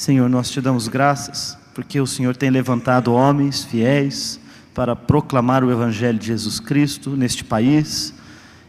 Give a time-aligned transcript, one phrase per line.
[0.00, 4.40] Senhor, nós te damos graças porque o Senhor tem levantado homens fiéis
[4.74, 8.14] para proclamar o Evangelho de Jesus Cristo neste país.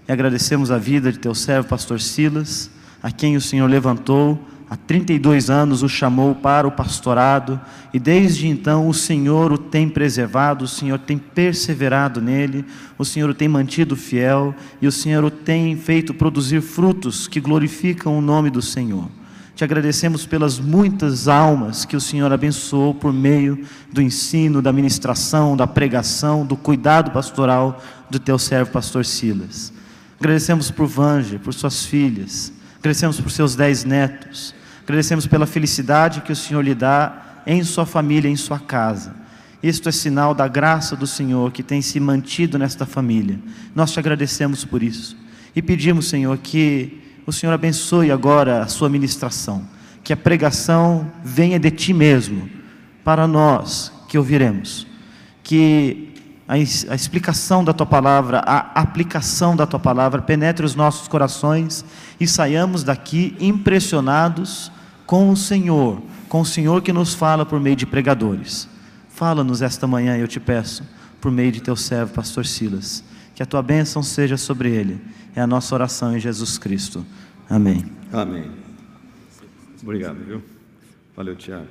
[0.06, 2.70] E agradecemos a vida de teu servo, pastor Silas,
[3.02, 7.58] a quem o Senhor levantou há 32 anos, o chamou para o pastorado,
[7.94, 12.66] e desde então o Senhor o tem preservado, o Senhor tem perseverado nele,
[12.98, 17.40] o Senhor o tem mantido fiel, e o Senhor o tem feito produzir frutos que
[17.40, 19.21] glorificam o nome do Senhor.
[19.56, 25.56] Te agradecemos pelas muitas almas que o Senhor abençoou por meio do ensino, da ministração,
[25.56, 29.72] da pregação, do cuidado pastoral do teu servo, pastor Silas.
[30.20, 36.32] Agradecemos por Vange, por suas filhas, agradecemos por seus dez netos, Agradecemos pela felicidade que
[36.32, 39.16] o Senhor lhe dá em sua família, em sua casa.
[39.62, 43.40] Isto é sinal da graça do Senhor que tem se mantido nesta família.
[43.76, 45.16] Nós te agradecemos por isso.
[45.56, 47.00] E pedimos, Senhor, que
[47.32, 49.66] o Senhor abençoe agora a sua ministração,
[50.04, 52.50] que a pregação venha de ti mesmo,
[53.06, 54.86] para nós que ouviremos,
[55.42, 56.14] que
[56.46, 61.86] a, a explicação da tua palavra, a aplicação da tua palavra penetre os nossos corações
[62.20, 64.70] e saiamos daqui impressionados
[65.06, 68.68] com o Senhor, com o Senhor que nos fala por meio de pregadores.
[69.08, 70.84] Fala-nos esta manhã, eu te peço,
[71.22, 73.02] por meio de teu servo, pastor Silas,
[73.34, 75.00] que a tua bênção seja sobre ele.
[75.34, 77.06] É a nossa oração em Jesus Cristo.
[77.52, 77.84] Amém.
[78.14, 78.50] Amém.
[79.84, 80.42] Obrigado, viu?
[81.14, 81.68] Valeu, Tiago.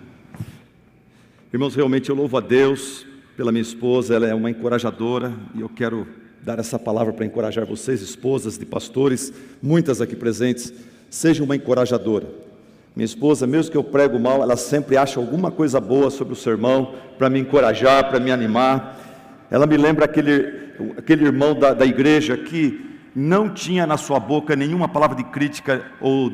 [1.51, 5.71] Irmãos, realmente eu louvo a Deus pela minha esposa, ela é uma encorajadora e eu
[5.71, 6.07] quero
[6.43, 10.71] dar essa palavra para encorajar vocês, esposas de pastores, muitas aqui presentes,
[11.09, 12.27] seja uma encorajadora.
[12.95, 16.37] Minha esposa, mesmo que eu prego mal, ela sempre acha alguma coisa boa sobre o
[16.37, 19.01] sermão para me encorajar, para me animar.
[19.51, 24.55] Ela me lembra aquele, aquele irmão da, da igreja que não tinha na sua boca
[24.55, 26.33] nenhuma palavra de crítica ou,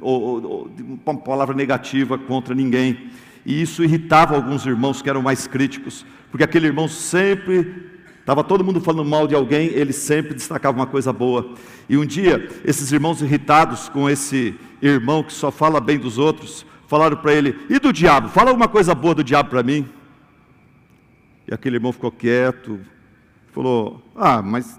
[0.00, 0.70] ou, ou
[1.04, 3.10] uma palavra negativa contra ninguém.
[3.44, 7.90] E isso irritava alguns irmãos que eram mais críticos, porque aquele irmão sempre
[8.22, 11.54] Estava todo mundo falando mal de alguém, ele sempre destacava uma coisa boa.
[11.88, 16.64] E um dia, esses irmãos irritados com esse irmão que só fala bem dos outros,
[16.86, 18.28] falaram para ele: E do diabo?
[18.28, 19.88] Fala alguma coisa boa do diabo para mim.
[21.48, 22.78] E aquele irmão ficou quieto,
[23.52, 24.78] falou: Ah, mas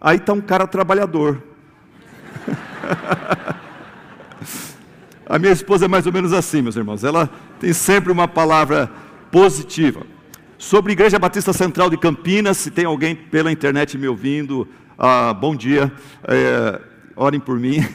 [0.00, 1.42] aí está um cara trabalhador.
[5.26, 7.04] A minha esposa é mais ou menos assim, meus irmãos.
[7.04, 7.28] Ela
[7.60, 8.90] tem sempre uma palavra
[9.30, 10.06] positiva.
[10.56, 14.66] Sobre a Igreja Batista Central de Campinas, se tem alguém pela internet me ouvindo,
[14.98, 15.92] ah, bom dia,
[16.24, 16.80] é,
[17.14, 17.86] orem por mim.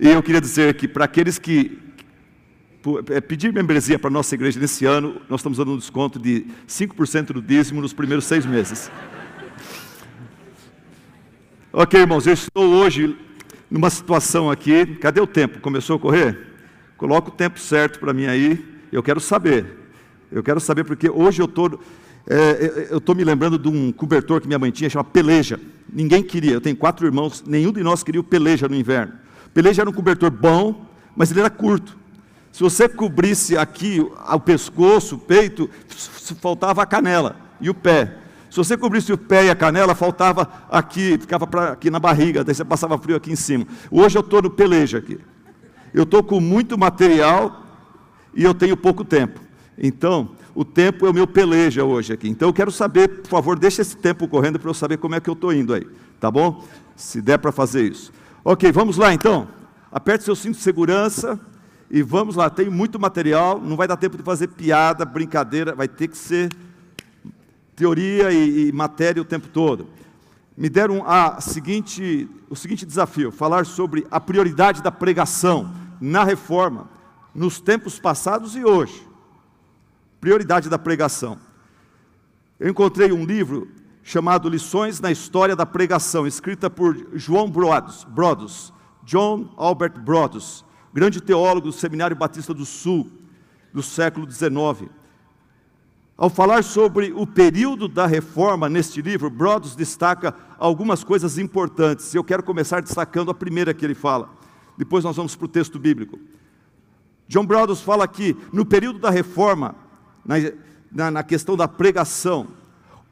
[0.00, 1.78] E eu queria dizer que para aqueles que
[3.10, 6.44] é, pedir membresia para a nossa igreja nesse ano, nós estamos dando um desconto de
[6.66, 8.90] 5% do dízimo nos primeiros seis meses.
[11.74, 13.16] Ok, irmãos, eu estou hoje
[13.70, 14.84] numa situação aqui.
[14.96, 15.58] Cadê o tempo?
[15.58, 16.38] Começou a correr?
[16.98, 18.62] Coloca o tempo certo para mim aí.
[18.92, 19.78] Eu quero saber.
[20.30, 21.80] Eu quero saber porque hoje eu estou
[22.28, 25.58] é, eu estou me lembrando de um cobertor que minha mãe tinha, chama peleja.
[25.90, 29.14] Ninguém queria, eu tenho quatro irmãos, nenhum de nós queria o peleja no inverno.
[29.54, 31.96] Peleja era um cobertor bom, mas ele era curto.
[32.52, 35.70] Se você cobrisse aqui o pescoço, o peito,
[36.38, 38.18] faltava a canela e o pé.
[38.52, 42.44] Se você cobrisse o pé e a canela, faltava aqui, ficava pra, aqui na barriga,
[42.44, 43.66] daí você passava frio aqui em cima.
[43.90, 45.18] Hoje eu estou no peleja aqui.
[45.94, 47.64] Eu estou com muito material
[48.34, 49.40] e eu tenho pouco tempo.
[49.78, 52.28] Então, o tempo é o meu peleja hoje aqui.
[52.28, 55.20] Então, eu quero saber, por favor, deixa esse tempo correndo para eu saber como é
[55.20, 55.86] que eu estou indo aí,
[56.20, 56.62] tá bom?
[56.94, 58.12] Se der para fazer isso.
[58.44, 59.48] Ok, vamos lá então.
[59.90, 61.40] Aperte seu cinto de segurança
[61.90, 62.50] e vamos lá.
[62.50, 66.50] Tem muito material, não vai dar tempo de fazer piada, brincadeira, vai ter que ser
[67.74, 69.88] teoria e, e matéria o tempo todo.
[70.56, 76.90] Me deram a seguinte, o seguinte desafio: falar sobre a prioridade da pregação na reforma,
[77.34, 79.12] nos tempos passados e hoje
[80.22, 81.36] prioridade da pregação.
[82.60, 83.68] Eu encontrei um livro
[84.04, 88.72] chamado Lições na História da Pregação, escrita por João Brodos, Brodos
[89.02, 93.10] John Albert Brodos, grande teólogo do Seminário Batista do Sul,
[93.74, 94.88] do século XIX.
[96.22, 102.14] Ao falar sobre o período da reforma neste livro, Brodos destaca algumas coisas importantes.
[102.14, 104.30] Eu quero começar destacando a primeira que ele fala.
[104.78, 106.20] Depois nós vamos para o texto bíblico.
[107.26, 109.74] John Brodos fala que no período da reforma,
[110.24, 110.36] na,
[110.92, 112.46] na, na questão da pregação,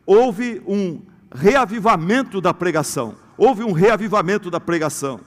[0.07, 1.03] houve um
[1.35, 3.17] reavivamento da pregação.
[3.37, 5.19] Houve um reavivamento da pregação.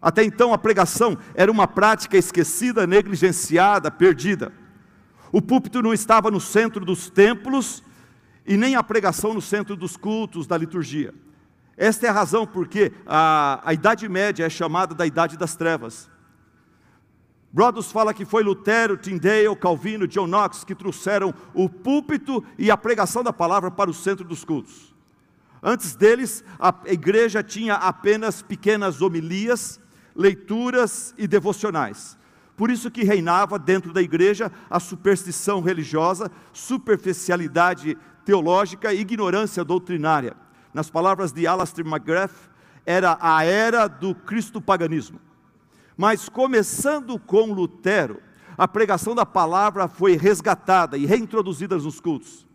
[0.00, 4.52] Até então a pregação era uma prática esquecida, negligenciada, perdida.
[5.32, 7.82] O púlpito não estava no centro dos templos
[8.46, 11.14] e nem a pregação no centro dos cultos, da liturgia.
[11.74, 16.10] Esta é a razão porque a, a Idade Média é chamada da Idade das Trevas.
[17.50, 22.76] Brodos fala que foi Lutero, Tyndale, Calvino, John Knox que trouxeram o púlpito e a
[22.76, 24.94] pregação da palavra para o centro dos cultos.
[25.62, 29.80] Antes deles, a igreja tinha apenas pequenas homilias,
[30.14, 32.18] leituras e devocionais.
[32.62, 40.36] Por isso que reinava dentro da igreja a superstição religiosa, superficialidade teológica e ignorância doutrinária.
[40.72, 42.30] Nas palavras de Alastair McGrath,
[42.86, 45.18] era a era do cristo-paganismo.
[45.96, 48.22] Mas começando com Lutero,
[48.56, 52.46] a pregação da palavra foi resgatada e reintroduzida nos cultos.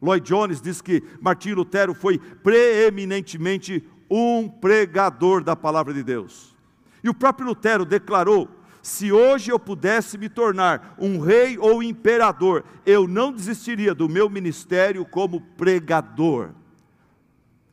[0.00, 6.56] Lloyd Jones diz que Martinho Lutero foi preeminentemente um pregador da palavra de Deus.
[7.02, 8.57] E o próprio Lutero declarou:
[8.88, 14.30] se hoje eu pudesse me tornar um rei ou imperador, eu não desistiria do meu
[14.30, 16.52] ministério como pregador.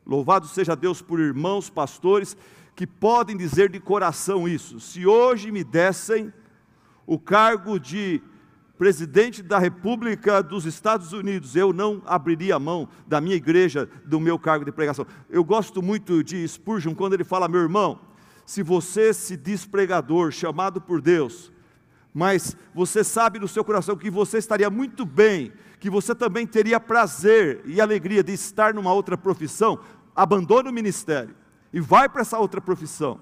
[0.06, 2.36] Louvado seja Deus por irmãos pastores
[2.76, 4.78] que podem dizer de coração isso.
[4.82, 6.34] Se hoje me dessem
[7.08, 8.22] o cargo de
[8.78, 14.20] presidente da República dos Estados Unidos, eu não abriria a mão da minha igreja, do
[14.20, 15.08] meu cargo de pregação.
[15.30, 18.02] Eu gosto muito de Spurgeon quando ele fala, meu irmão,
[18.46, 21.52] se você se diz pregador, chamado por Deus,
[22.14, 26.80] mas você sabe no seu coração que você estaria muito bem, que você também teria
[26.80, 29.80] prazer e alegria de estar numa outra profissão,
[30.16, 31.36] abandone o ministério
[31.74, 33.20] e vai para essa outra profissão.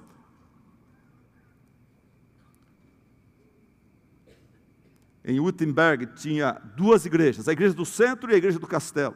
[5.25, 9.15] Em Wittenberg tinha duas igrejas, a igreja do centro e a igreja do castelo.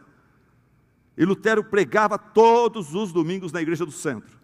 [1.17, 4.36] E Lutero pregava todos os domingos na igreja do centro.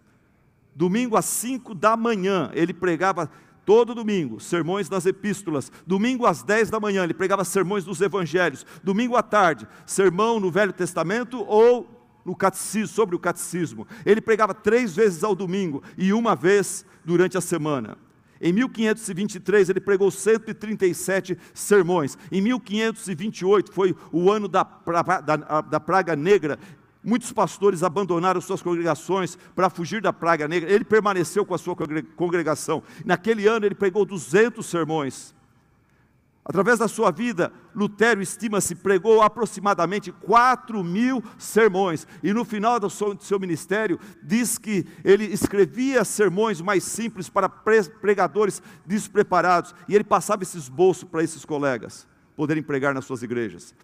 [0.74, 3.30] Domingo às cinco da manhã, ele pregava
[3.64, 5.70] todo domingo, sermões nas epístolas.
[5.86, 8.66] Domingo às dez da manhã, ele pregava sermões dos evangelhos.
[8.82, 11.88] Domingo à tarde, sermão no Velho Testamento ou
[12.24, 13.86] no catecismo, sobre o catecismo.
[14.04, 17.98] Ele pregava três vezes ao domingo e uma vez durante a semana.
[18.40, 22.18] Em 1523 ele pregou 137 sermões.
[22.30, 24.62] Em 1528 foi o ano da,
[25.24, 26.58] da, da praga negra.
[27.04, 30.72] Muitos pastores abandonaram suas congregações para fugir da praga negra.
[30.72, 31.76] Ele permaneceu com a sua
[32.16, 32.82] congregação.
[33.04, 35.34] Naquele ano ele pregou 200 sermões.
[36.46, 42.90] Através da sua vida, Lutero estima-se pregou aproximadamente 4 mil sermões, e no final do
[42.90, 49.94] seu, do seu, ministério, diz que ele escrevia sermões mais simples para pregadores despreparados, e
[49.94, 53.74] ele passava esse esboço para esses colegas poderem pregar nas suas igrejas.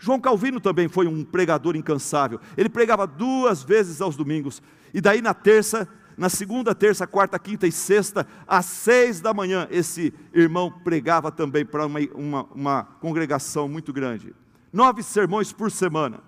[0.00, 4.60] João Calvino também foi um pregador incansável, ele pregava duas vezes aos domingos,
[4.92, 5.86] e daí na terça
[6.16, 11.64] na segunda, terça, quarta, quinta e sexta, às seis da manhã, esse irmão pregava também
[11.64, 14.34] para uma, uma, uma congregação muito grande.
[14.70, 16.20] Nove sermões por semana.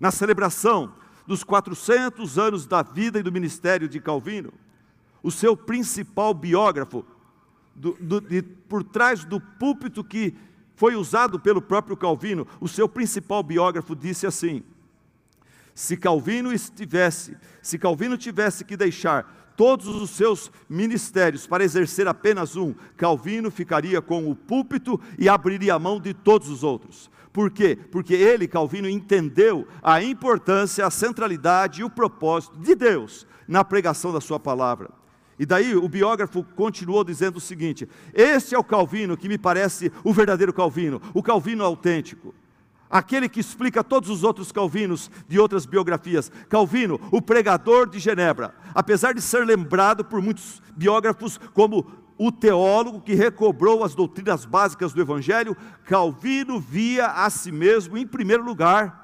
[0.00, 0.92] Na celebração
[1.24, 4.52] dos 400 anos da vida e do ministério de Calvino,
[5.22, 7.04] o seu principal biógrafo,
[7.76, 10.34] do, do, de, por trás do púlpito que
[10.74, 14.62] foi usado pelo próprio Calvino, o seu principal biógrafo disse assim:
[15.74, 22.56] se Calvino estivesse, se Calvino tivesse que deixar todos os seus ministérios para exercer apenas
[22.56, 27.10] um, Calvino ficaria com o púlpito e abriria a mão de todos os outros.
[27.32, 27.76] Por quê?
[27.90, 34.12] Porque ele, Calvino, entendeu a importância, a centralidade e o propósito de Deus na pregação
[34.12, 34.90] da sua palavra.
[35.38, 39.90] E daí o biógrafo continuou dizendo o seguinte: Este é o Calvino que me parece
[40.02, 42.34] o verdadeiro Calvino, o Calvino autêntico
[42.94, 46.30] aquele que explica todos os outros Calvinos de outras biografias.
[46.48, 51.84] Calvino, o pregador de Genebra, apesar de ser lembrado por muitos biógrafos como
[52.16, 58.06] o teólogo que recobrou as doutrinas básicas do Evangelho, Calvino via a si mesmo, em
[58.06, 59.02] primeiro lugar,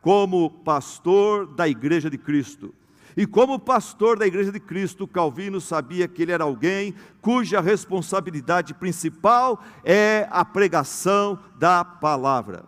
[0.00, 2.74] como pastor da Igreja de Cristo.
[3.16, 8.74] E como pastor da Igreja de Cristo, Calvino sabia que ele era alguém cuja responsabilidade
[8.74, 12.64] principal é a pregação da palavra.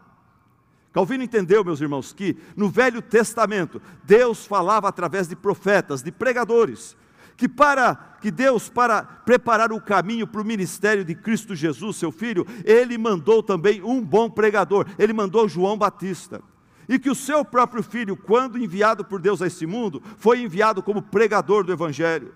[0.92, 6.96] Calvino entendeu, meus irmãos, que no Velho Testamento Deus falava através de profetas, de pregadores,
[7.36, 12.12] que para que Deus para preparar o caminho para o ministério de Cristo Jesus, seu
[12.12, 16.40] filho, ele mandou também um bom pregador, ele mandou João Batista.
[16.88, 20.82] E que o seu próprio filho, quando enviado por Deus a esse mundo, foi enviado
[20.82, 22.32] como pregador do evangelho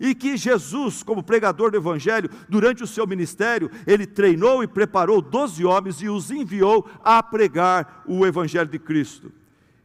[0.00, 5.20] e que Jesus, como pregador do Evangelho, durante o seu ministério, ele treinou e preparou
[5.20, 9.32] doze homens e os enviou a pregar o Evangelho de Cristo.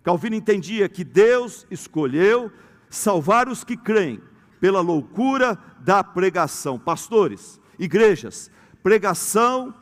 [0.03, 2.51] Calvino entendia que Deus escolheu
[2.89, 4.21] salvar os que creem
[4.59, 6.77] pela loucura da pregação.
[6.77, 8.51] Pastores, igrejas,
[8.83, 9.73] pregação,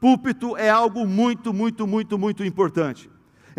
[0.00, 3.09] púlpito é algo muito, muito, muito, muito importante.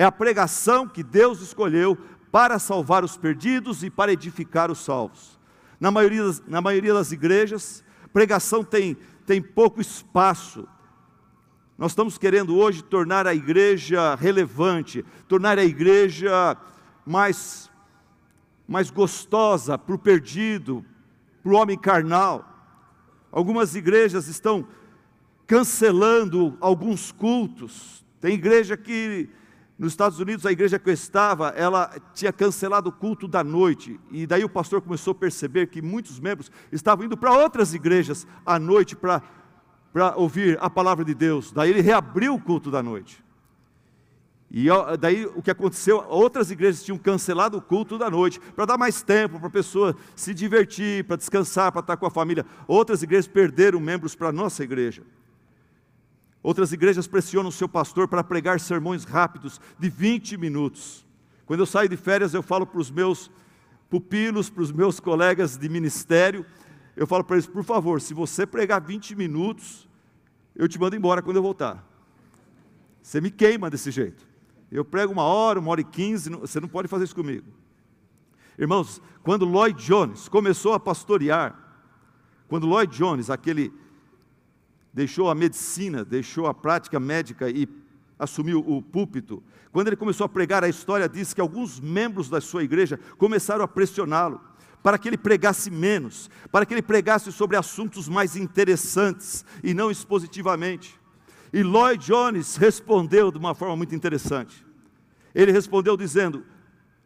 [0.01, 1.96] É a pregação que Deus escolheu
[2.31, 5.39] para salvar os perdidos e para edificar os salvos
[5.81, 10.67] na maioria das, na maioria das igrejas, pregação tem, tem pouco espaço.
[11.75, 16.55] Nós estamos querendo hoje tornar a igreja relevante, tornar a igreja
[17.03, 17.72] mais,
[18.67, 20.86] mais gostosa para o perdido,
[21.41, 22.48] para o homem carnal.
[23.31, 24.67] Algumas igrejas estão
[25.48, 28.05] cancelando alguns cultos.
[28.20, 29.27] Tem igreja que
[29.82, 34.00] nos Estados Unidos, a igreja que eu estava, ela tinha cancelado o culto da noite.
[34.12, 38.28] E daí o pastor começou a perceber que muitos membros estavam indo para outras igrejas
[38.46, 39.24] à noite para
[40.18, 41.52] ouvir a palavra de Deus.
[41.52, 43.26] Daí ele reabriu o culto da noite.
[44.52, 44.68] E
[45.00, 49.02] daí o que aconteceu, outras igrejas tinham cancelado o culto da noite para dar mais
[49.02, 52.46] tempo para a pessoa se divertir, para descansar, para estar com a família.
[52.68, 55.02] Outras igrejas perderam membros para a nossa igreja.
[56.44, 61.06] Outras igrejas pressionam o seu pastor para pregar sermões rápidos de 20 minutos.
[61.46, 63.30] Quando eu saio de férias, eu falo para os meus
[63.90, 66.46] pupilos, para os meus colegas de ministério,
[66.96, 69.88] eu falo para eles, por favor, se você pregar 20 minutos,
[70.56, 71.86] eu te mando embora quando eu voltar.
[73.02, 74.28] Você me queima desse jeito.
[74.72, 77.48] Eu prego uma hora, uma hora e quinze, você não pode fazer isso comigo.
[78.58, 81.58] Irmãos, quando Lloyd Jones começou a pastorear,
[82.48, 83.74] quando Lloyd Jones, aquele
[84.94, 87.68] deixou a medicina, deixou a prática médica e
[88.20, 92.42] assumiu o púlpito, quando ele começou a pregar, a história diz que alguns membros da
[92.42, 94.42] sua igreja começaram a pressioná-lo
[94.84, 99.92] para que ele pregasse menos, para que ele pregasse sobre assuntos mais interessantes e não
[99.92, 101.00] expositivamente.
[101.54, 104.66] E Lloyd Jones respondeu de uma forma muito interessante.
[105.34, 106.44] Ele respondeu dizendo: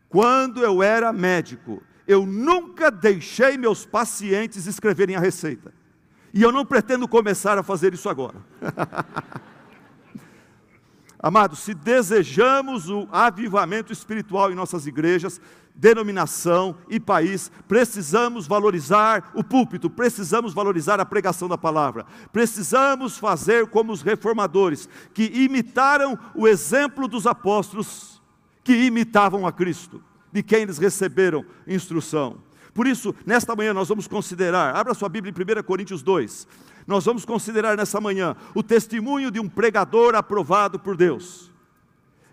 [0.07, 5.73] Quando eu era médico, eu nunca deixei meus pacientes escreverem a receita.
[6.35, 8.35] E eu não pretendo começar a fazer isso agora.
[11.17, 15.39] Amados, se desejamos o avivamento espiritual em nossas igrejas,
[15.73, 23.67] denominação e país, precisamos valorizar o púlpito, precisamos valorizar a pregação da palavra, precisamos fazer
[23.67, 28.21] como os reformadores, que imitaram o exemplo dos apóstolos,
[28.61, 32.43] que imitavam a Cristo, de quem eles receberam instrução.
[32.75, 36.45] Por isso, nesta manhã nós vamos considerar, abra sua Bíblia em 1 Coríntios 2.
[36.85, 41.49] Nós vamos considerar nessa manhã o testemunho de um pregador aprovado por Deus.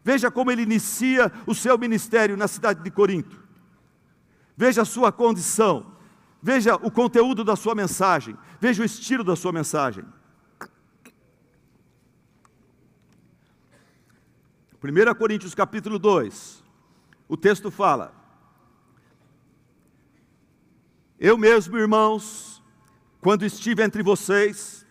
[0.02, 3.40] Veja como ele inicia o seu ministério na cidade de Corinto.
[4.56, 5.92] Veja a sua condição.
[6.42, 8.36] Veja o conteúdo da sua mensagem.
[8.60, 10.04] Veja o estilo da sua mensagem.
[14.82, 16.64] 1 Coríntios capítulo 2.
[17.28, 18.21] O texto fala:
[21.24, 22.60] Eu mesmo, irmãos,
[23.20, 24.84] quando estive entre vocês,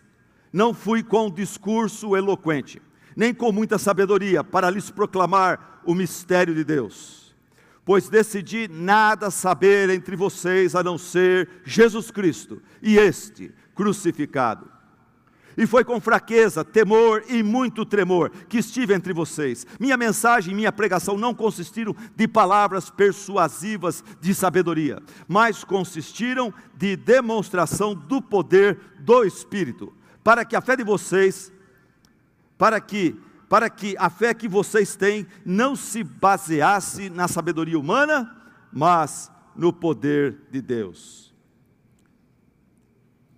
[0.50, 2.80] não fui com discurso eloquente,
[3.14, 7.36] nem com muita sabedoria, para lhes proclamar o mistério de Deus,
[7.84, 14.71] pois decidi nada saber entre vocês a não ser Jesus Cristo e este crucificado.
[15.56, 19.66] E foi com fraqueza, temor e muito tremor que estive entre vocês.
[19.78, 26.96] Minha mensagem e minha pregação não consistiram de palavras persuasivas de sabedoria, mas consistiram de
[26.96, 29.92] demonstração do poder do Espírito,
[30.24, 31.52] para que a fé de vocês,
[32.56, 33.16] para que
[33.48, 38.34] para que a fé que vocês têm não se baseasse na sabedoria humana,
[38.72, 41.21] mas no poder de Deus.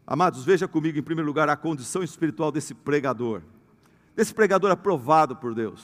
[0.06, 3.40] Amados, veja comigo em primeiro lugar a condição espiritual desse pregador,
[4.14, 5.82] desse pregador aprovado por Deus.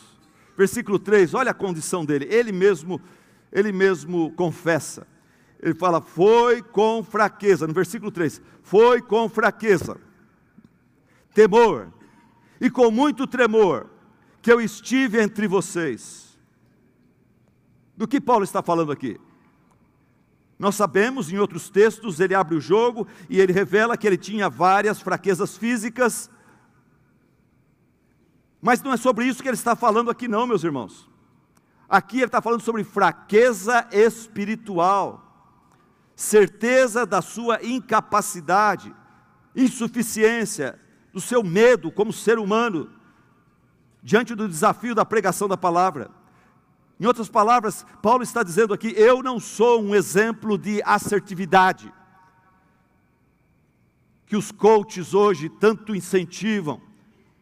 [0.57, 3.01] Versículo 3, olha a condição dele, ele mesmo,
[3.51, 5.07] ele mesmo confessa.
[5.59, 9.99] Ele fala: "Foi com fraqueza", no versículo 3, "Foi com fraqueza,
[11.33, 11.91] temor
[12.61, 13.89] e com muito tremor
[14.43, 16.39] que eu estive entre vocês".
[17.97, 19.19] Do que Paulo está falando aqui?
[20.61, 24.51] Nós sabemos, em outros textos, ele abre o jogo e ele revela que ele tinha
[24.51, 26.31] várias fraquezas físicas.
[28.61, 31.09] Mas não é sobre isso que ele está falando aqui, não, meus irmãos.
[31.89, 35.57] Aqui ele está falando sobre fraqueza espiritual,
[36.15, 38.95] certeza da sua incapacidade,
[39.57, 40.79] insuficiência,
[41.11, 42.91] do seu medo como ser humano,
[44.03, 46.20] diante do desafio da pregação da palavra.
[47.01, 51.91] Em outras palavras, Paulo está dizendo aqui: eu não sou um exemplo de assertividade,
[54.27, 56.79] que os coaches hoje tanto incentivam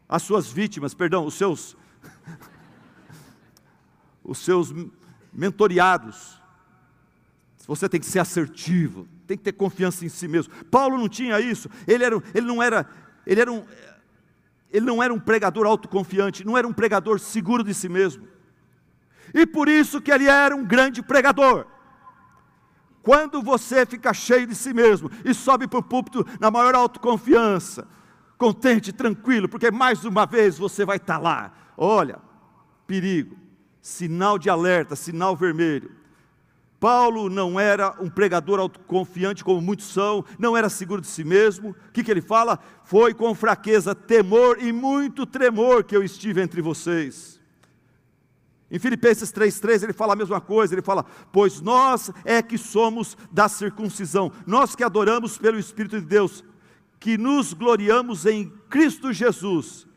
[0.07, 1.75] as suas vítimas, perdão, os seus,
[4.23, 4.73] os seus
[5.33, 6.39] mentoriados.
[7.67, 10.53] Você tem que ser assertivo, tem que ter confiança em si mesmo.
[10.71, 12.89] Paulo não tinha isso, ele, era, ele não era,
[13.27, 13.65] ele era um,
[14.71, 18.38] ele não era um pregador autoconfiante, não era um pregador seguro de si mesmo
[19.33, 21.65] e por isso que ele era um grande pregador.
[23.01, 27.87] Quando você fica cheio de si mesmo e sobe para o púlpito na maior autoconfiança,
[28.37, 31.51] contente, tranquilo, porque mais uma vez você vai estar lá.
[31.77, 32.19] Olha,
[32.85, 33.37] perigo,
[33.81, 35.91] sinal de alerta, sinal vermelho.
[36.79, 41.71] Paulo não era um pregador autoconfiante como muitos são, não era seguro de si mesmo.
[41.71, 42.57] O que, que ele fala?
[42.85, 47.38] Foi com fraqueza, temor e muito tremor que eu estive entre vocês.
[48.71, 53.17] Em Filipenses 3,3 ele fala a mesma coisa, ele fala: Pois nós é que somos
[53.31, 56.43] da circuncisão, nós que adoramos pelo Espírito de Deus,
[56.99, 59.87] que nos gloriamos em Cristo Jesus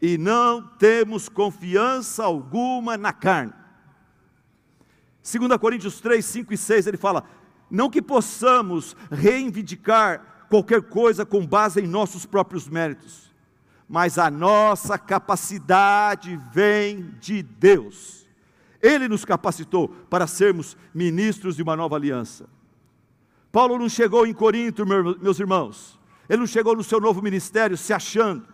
[0.00, 3.52] e não temos confiança alguma na carne.
[5.22, 7.24] 2 Coríntios 3, 5 e 6 ele fala:
[7.70, 13.32] Não que possamos reivindicar qualquer coisa com base em nossos próprios méritos,
[13.88, 18.21] mas a nossa capacidade vem de Deus.
[18.82, 22.48] Ele nos capacitou para sermos ministros de uma nova aliança.
[23.52, 27.92] Paulo não chegou em Corinto, meus irmãos, ele não chegou no seu novo ministério se
[27.92, 28.44] achando,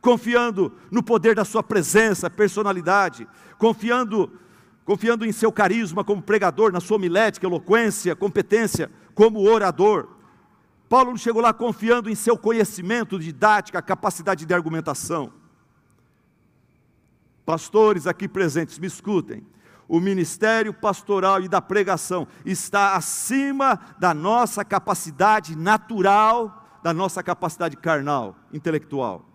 [0.00, 3.26] confiando no poder da sua presença, personalidade,
[3.56, 4.32] confiando,
[4.84, 10.08] confiando em seu carisma como pregador, na sua homilética, eloquência, competência como orador.
[10.88, 15.32] Paulo não chegou lá confiando em seu conhecimento, didática, capacidade de argumentação.
[17.46, 19.46] Pastores aqui presentes, me escutem
[19.92, 27.76] o ministério pastoral e da pregação está acima da nossa capacidade natural da nossa capacidade
[27.76, 29.28] carnal, intelectual.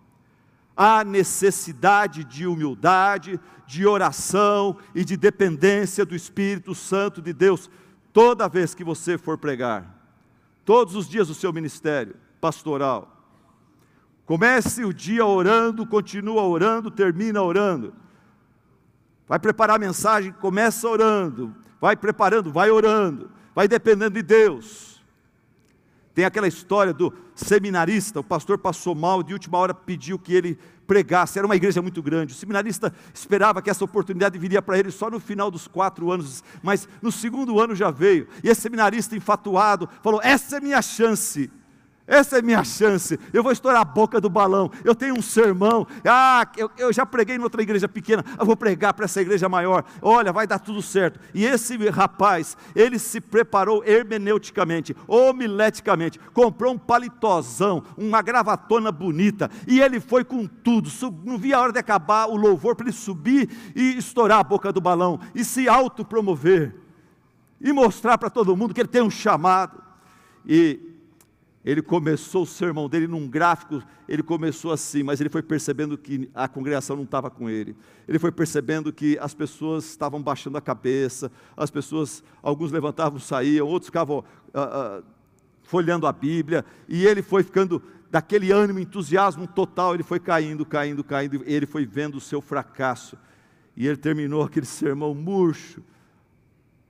[0.76, 7.70] Há necessidade de humildade, de oração e de dependência do Espírito Santo de Deus
[8.12, 9.96] toda vez que você for pregar.
[10.66, 13.16] Todos os dias do seu ministério pastoral.
[14.26, 17.94] Comece o dia orando, continua orando, termina orando.
[19.28, 25.02] Vai preparar a mensagem, começa orando, vai preparando, vai orando, vai dependendo de Deus.
[26.16, 30.58] Tem aquela história do seminarista, o pastor passou mal, de última hora pediu que ele
[30.88, 32.34] pregasse, era uma igreja muito grande.
[32.34, 36.44] O seminarista esperava que essa oportunidade viria para ele só no final dos quatro anos,
[36.64, 38.28] mas no segundo ano já veio.
[38.44, 41.52] E esse seminarista enfatuado falou: Essa é minha chance.
[42.08, 43.20] Essa é minha chance.
[43.34, 44.72] Eu vou estourar a boca do balão.
[44.86, 45.86] Eu tenho um sermão.
[46.06, 48.24] Ah, eu, eu já preguei em outra igreja pequena.
[48.40, 49.84] Eu vou pregar para essa igreja maior.
[50.02, 51.20] Olha, vai dar tudo certo.
[51.34, 56.18] E esse rapaz, ele se preparou hermeneuticamente, homileticamente.
[56.34, 59.52] Comprou um palitozão, uma gravatona bonita.
[59.68, 60.90] E ele foi com tudo.
[61.26, 64.72] Não via a hora de acabar o louvor para ele subir e estourar a boca
[64.72, 65.20] do balão.
[65.36, 66.74] E se autopromover.
[67.60, 69.84] E mostrar para todo mundo que ele tem um chamado.
[70.46, 70.87] E
[71.68, 76.32] ele começou o sermão dele num gráfico, ele começou assim, mas ele foi percebendo que
[76.34, 77.76] a congregação não estava com ele.
[78.08, 83.68] Ele foi percebendo que as pessoas estavam baixando a cabeça, as pessoas, alguns levantavam, saíam,
[83.68, 85.04] outros ficavam ah, ah,
[85.62, 91.04] folhando a Bíblia, e ele foi ficando daquele ânimo, entusiasmo total, ele foi caindo, caindo,
[91.04, 93.18] caindo, ele foi vendo o seu fracasso.
[93.76, 95.84] E ele terminou aquele sermão murcho,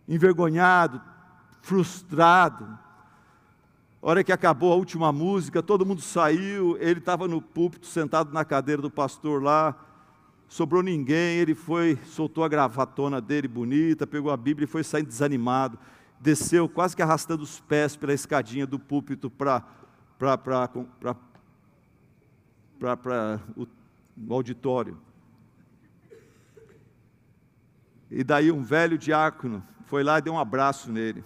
[0.08, 1.02] envergonhado,
[1.64, 2.78] frustrado,
[4.10, 8.46] hora que acabou a última música, todo mundo saiu, ele estava no púlpito, sentado na
[8.46, 9.76] cadeira do pastor lá,
[10.48, 15.08] sobrou ninguém, ele foi, soltou a gravatona dele bonita, pegou a Bíblia e foi saindo
[15.08, 15.78] desanimado,
[16.22, 19.62] desceu quase que arrastando os pés pela escadinha do púlpito para
[23.58, 23.68] o,
[24.26, 24.98] o auditório.
[28.10, 31.26] E daí um velho diácono foi lá e deu um abraço nele.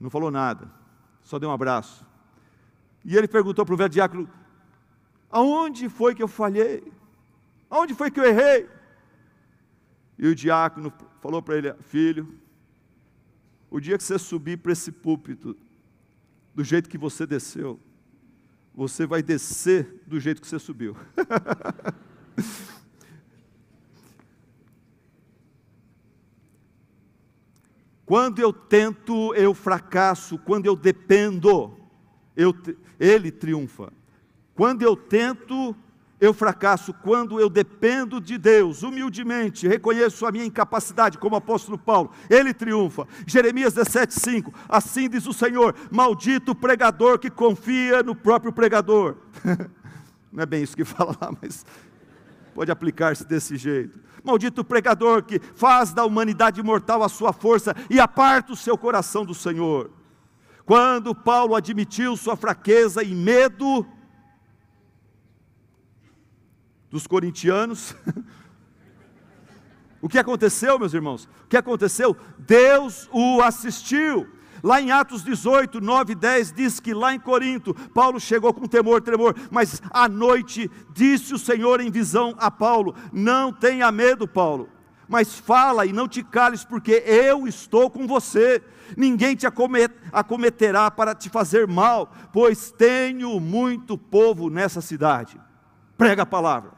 [0.00, 0.80] Não falou nada
[1.22, 2.06] só deu um abraço.
[3.04, 4.28] E ele perguntou para o velho diácono:
[5.30, 6.92] Aonde foi que eu falhei?
[7.70, 8.68] Aonde foi que eu errei?
[10.18, 12.38] E o diácono falou para ele: Filho,
[13.70, 15.56] o dia que você subir para esse púlpito,
[16.54, 17.80] do jeito que você desceu,
[18.74, 20.96] você vai descer do jeito que você subiu.
[28.12, 30.36] Quando eu tento, eu fracasso.
[30.36, 31.74] Quando eu dependo,
[32.36, 32.54] eu,
[33.00, 33.90] ele triunfa.
[34.54, 35.74] Quando eu tento,
[36.20, 36.92] eu fracasso.
[36.92, 43.08] Quando eu dependo de Deus, humildemente, reconheço a minha incapacidade, como apóstolo Paulo, ele triunfa.
[43.26, 49.16] Jeremias 17,5: Assim diz o Senhor: Maldito o pregador que confia no próprio pregador.
[50.30, 51.64] Não é bem isso que fala lá, mas
[52.54, 54.00] pode aplicar-se desse jeito.
[54.22, 59.24] Maldito pregador que faz da humanidade mortal a sua força e aparta o seu coração
[59.24, 59.90] do Senhor.
[60.64, 63.86] Quando Paulo admitiu sua fraqueza e medo
[66.90, 67.96] dos corintianos,
[70.02, 71.28] O que aconteceu, meus irmãos?
[71.44, 72.16] O que aconteceu?
[72.36, 74.28] Deus o assistiu.
[74.62, 78.66] Lá em Atos 18, 9 e 10, diz que lá em Corinto, Paulo chegou com
[78.66, 84.28] temor, tremor, mas à noite disse o Senhor em visão a Paulo: Não tenha medo,
[84.28, 84.68] Paulo,
[85.08, 88.62] mas fala e não te cales, porque eu estou com você.
[88.96, 89.46] Ninguém te
[90.12, 95.40] acometerá para te fazer mal, pois tenho muito povo nessa cidade.
[95.96, 96.72] Prega a palavra.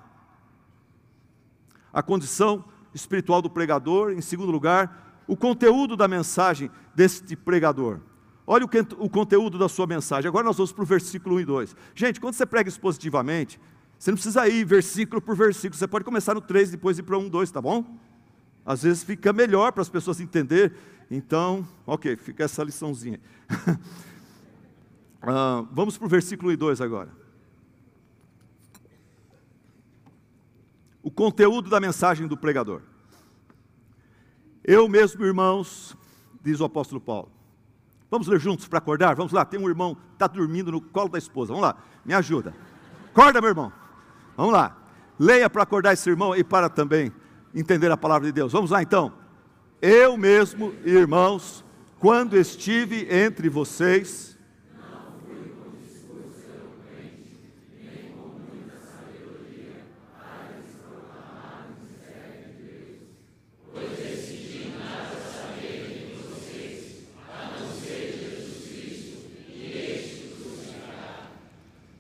[1.93, 8.01] A condição espiritual do pregador, em segundo lugar, o conteúdo da mensagem deste pregador.
[8.47, 10.29] Olha o, que, o conteúdo da sua mensagem.
[10.29, 11.77] Agora nós vamos para o versículo 1 e 2.
[11.95, 13.59] Gente, quando você prega expositivamente,
[13.99, 17.05] você não precisa ir versículo por versículo, você pode começar no 3 e depois ir
[17.05, 17.99] para o 1, 2, tá bom?
[18.67, 20.77] Às vezes fica melhor para as pessoas entenderem.
[21.11, 23.21] Então, ok, fica essa liçãozinha.
[25.23, 27.11] uh, vamos para o versículo 1 e 2 agora.
[31.03, 32.83] O conteúdo da mensagem do pregador.
[34.65, 35.95] Eu mesmo, irmãos,
[36.43, 37.31] diz o apóstolo Paulo.
[38.11, 39.15] Vamos ler juntos para acordar?
[39.15, 41.49] Vamos lá, tem um irmão que está dormindo no colo da esposa.
[41.53, 42.55] Vamos lá, me ajuda.
[43.11, 43.73] Acorda, meu irmão.
[44.37, 44.77] Vamos lá.
[45.19, 47.13] Leia para acordar esse irmão e para também
[47.55, 48.53] entender a palavra de Deus.
[48.53, 49.13] Vamos lá então.
[49.83, 51.65] Eu mesmo, irmãos,
[51.99, 54.34] quando estive entre vocês,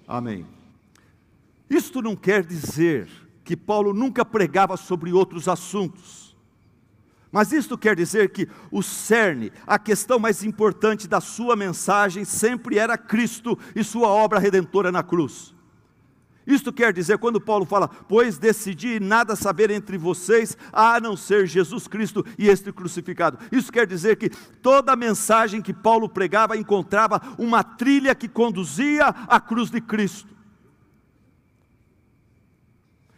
[0.07, 0.47] Amém.
[1.69, 3.09] Isto não quer dizer
[3.45, 6.35] que Paulo nunca pregava sobre outros assuntos.
[7.31, 12.79] Mas isto quer dizer que o cerne, a questão mais importante da sua mensagem sempre
[12.79, 15.54] era Cristo e sua obra redentora na cruz.
[16.46, 21.46] Isto quer dizer, quando Paulo fala, pois decidi nada saber entre vocês, a não ser
[21.46, 23.38] Jesus Cristo e este crucificado.
[23.50, 24.28] Isso quer dizer que
[24.61, 30.35] toda a mensagem que Paulo pregava encontrava uma trilha que conduzia à cruz de Cristo.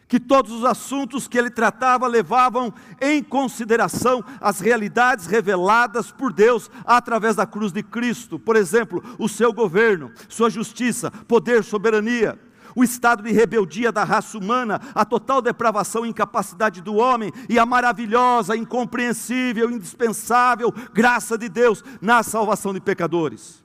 [0.07, 6.71] Que todos os assuntos que ele tratava levavam em consideração as realidades reveladas por Deus
[6.85, 8.39] através da cruz de Cristo.
[8.39, 12.39] Por exemplo, o seu governo, sua justiça, poder, soberania
[12.77, 17.59] o estado de rebeldia da raça humana, a total depravação e incapacidade do homem e
[17.59, 23.65] a maravilhosa, incompreensível, indispensável graça de Deus na salvação de pecadores.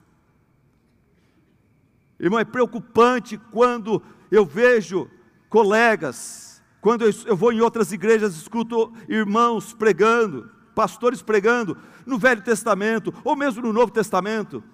[2.18, 5.10] Irmão, é preocupante quando eu vejo
[5.50, 13.12] colegas, quando eu vou em outras igrejas, escuto irmãos pregando, pastores pregando no Velho Testamento,
[13.22, 14.64] ou mesmo no Novo Testamento,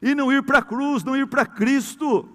[0.00, 2.28] e não ir para a cruz, não ir para Cristo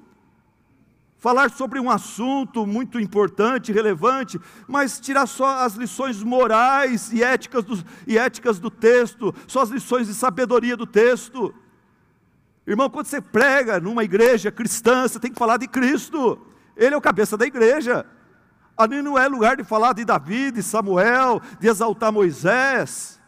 [1.17, 7.63] falar sobre um assunto muito importante, relevante, mas tirar só as lições morais e éticas
[7.63, 11.53] do, e éticas do texto, só as lições de sabedoria do texto.
[12.65, 16.39] Irmão, quando você prega numa igreja cristã, você tem que falar de Cristo,
[16.75, 18.05] Ele é o cabeça da igreja.
[18.77, 23.19] Ali não é lugar de falar de Davi, de Samuel, de exaltar Moisés.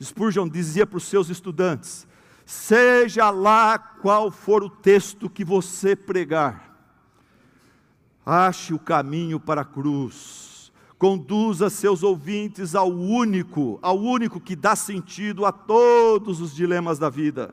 [0.00, 2.06] Spurgeon dizia para os seus estudantes:
[2.46, 6.72] seja lá qual for o texto que você pregar,
[8.24, 14.76] ache o caminho para a cruz, conduza seus ouvintes ao único, ao único que dá
[14.76, 17.52] sentido a todos os dilemas da vida.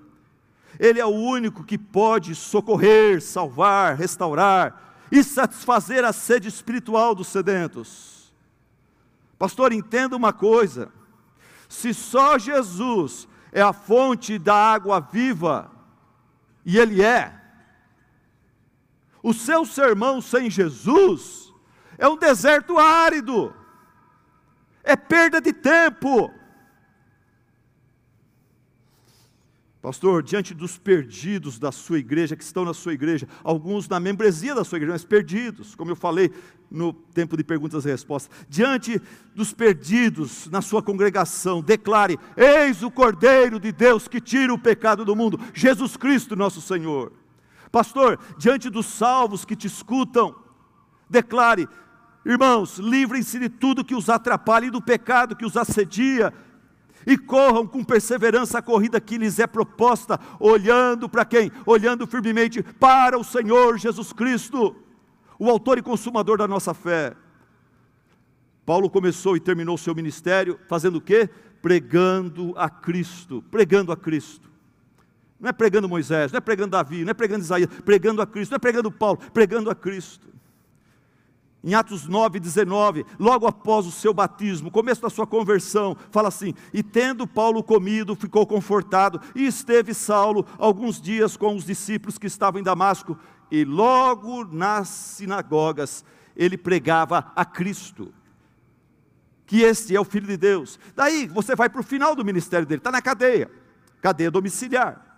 [0.79, 7.27] Ele é o único que pode socorrer, salvar, restaurar e satisfazer a sede espiritual dos
[7.27, 8.31] sedentos.
[9.39, 10.91] Pastor, entenda uma coisa:
[11.67, 15.71] se só Jesus é a fonte da água viva,
[16.65, 17.39] e Ele é.
[19.21, 21.53] O seu sermão sem Jesus
[21.97, 23.55] é um deserto árido,
[24.83, 26.33] é perda de tempo.
[29.83, 34.55] Pastor, diante dos perdidos da sua igreja, que estão na sua igreja, alguns na membresia
[34.55, 36.31] da sua igreja, mas perdidos, como eu falei
[36.71, 39.01] no tempo de perguntas e respostas, diante
[39.35, 45.03] dos perdidos na sua congregação, declare: Eis o Cordeiro de Deus que tira o pecado
[45.03, 47.11] do mundo, Jesus Cristo, nosso Senhor.
[47.69, 50.33] Pastor, diante dos salvos que te escutam,
[51.09, 51.67] declare:
[52.25, 56.33] Irmãos, livrem-se de tudo que os atrapalhe, do pecado que os assedia,
[57.05, 61.51] e corram com perseverança a corrida que lhes é proposta, olhando para quem?
[61.65, 64.75] Olhando firmemente para o Senhor Jesus Cristo,
[65.37, 67.15] o autor e consumador da nossa fé.
[68.65, 71.29] Paulo começou e terminou seu ministério fazendo o quê?
[71.61, 74.49] Pregando a Cristo, pregando a Cristo.
[75.39, 78.51] Não é pregando Moisés, não é pregando Davi, não é pregando Isaías, pregando a Cristo,
[78.51, 80.32] não é pregando Paulo, pregando a Cristo.
[81.63, 86.53] Em Atos 9, 19, logo após o seu batismo, começo da sua conversão, fala assim:
[86.73, 92.27] E tendo Paulo comido, ficou confortado, e esteve Saulo alguns dias com os discípulos que
[92.27, 93.17] estavam em Damasco,
[93.49, 96.03] e logo nas sinagogas
[96.35, 98.13] ele pregava a Cristo,
[99.45, 100.77] que este é o Filho de Deus.
[100.93, 103.49] Daí você vai para o final do ministério dele, está na cadeia,
[104.01, 105.12] cadeia domiciliar.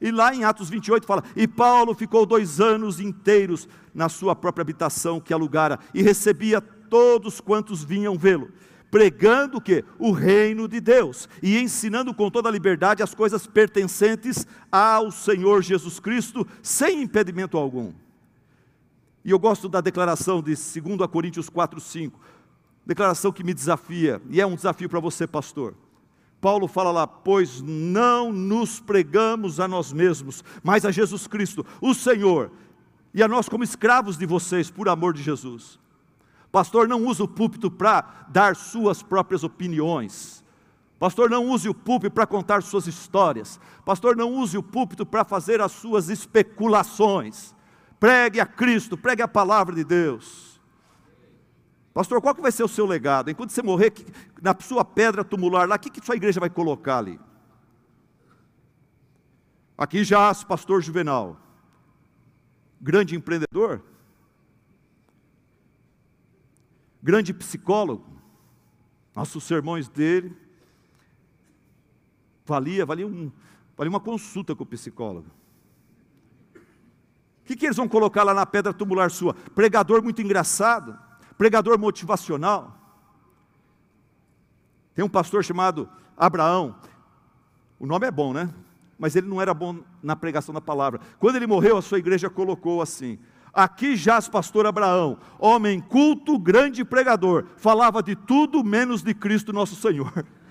[0.00, 4.62] E lá em Atos 28 fala: E Paulo ficou dois anos inteiros na sua própria
[4.62, 8.50] habitação que alugara, e recebia todos quantos vinham vê-lo,
[8.90, 9.84] pregando o que?
[9.98, 15.62] O reino de Deus, e ensinando com toda a liberdade as coisas pertencentes ao Senhor
[15.62, 17.92] Jesus Cristo, sem impedimento algum.
[19.24, 22.20] E eu gosto da declaração de 2 Coríntios 4, 5,
[22.84, 25.74] declaração que me desafia, e é um desafio para você, pastor.
[26.40, 31.94] Paulo fala lá, pois não nos pregamos a nós mesmos, mas a Jesus Cristo, o
[31.94, 32.50] Senhor,
[33.14, 35.78] e a nós como escravos de vocês, por amor de Jesus.
[36.50, 40.44] Pastor, não usa o púlpito para dar suas próprias opiniões.
[40.98, 43.58] Pastor, não use o púlpito para contar suas histórias.
[43.84, 47.54] Pastor, não use o púlpito para fazer as suas especulações.
[47.98, 50.53] Pregue a Cristo, pregue a palavra de Deus.
[51.94, 53.30] Pastor, qual que vai ser o seu legado?
[53.30, 53.94] Enquanto você morrer,
[54.42, 57.20] na sua pedra tumular lá, o que, que sua igreja vai colocar ali?
[59.78, 61.40] Aqui já pastor Juvenal,
[62.80, 63.80] grande empreendedor,
[67.00, 68.04] grande psicólogo.
[69.14, 70.36] Nossos sermões dele
[72.44, 73.30] valia, valia, um,
[73.76, 75.28] valia uma consulta com o psicólogo.
[76.56, 79.32] O que, que eles vão colocar lá na pedra tumular sua?
[79.32, 81.03] Pregador muito engraçado
[81.36, 82.76] pregador motivacional.
[84.94, 86.76] Tem um pastor chamado Abraão.
[87.78, 88.48] O nome é bom, né?
[88.98, 91.00] Mas ele não era bom na pregação da palavra.
[91.18, 93.18] Quando ele morreu, a sua igreja colocou assim:
[93.52, 99.76] Aqui jaz pastor Abraão, homem culto, grande pregador, falava de tudo menos de Cristo nosso
[99.76, 100.12] Senhor.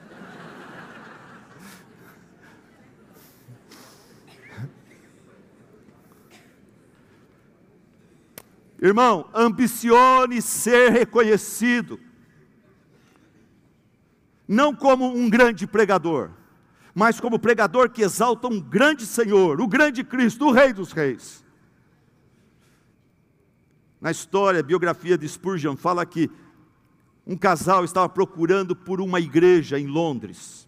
[8.83, 11.97] Irmão, ambicione ser reconhecido,
[14.45, 16.31] não como um grande pregador,
[16.93, 21.45] mas como pregador que exalta um grande Senhor, o grande Cristo, o Rei dos Reis.
[24.01, 26.29] Na história, a biografia de Spurgeon fala que
[27.25, 30.67] um casal estava procurando por uma igreja em Londres.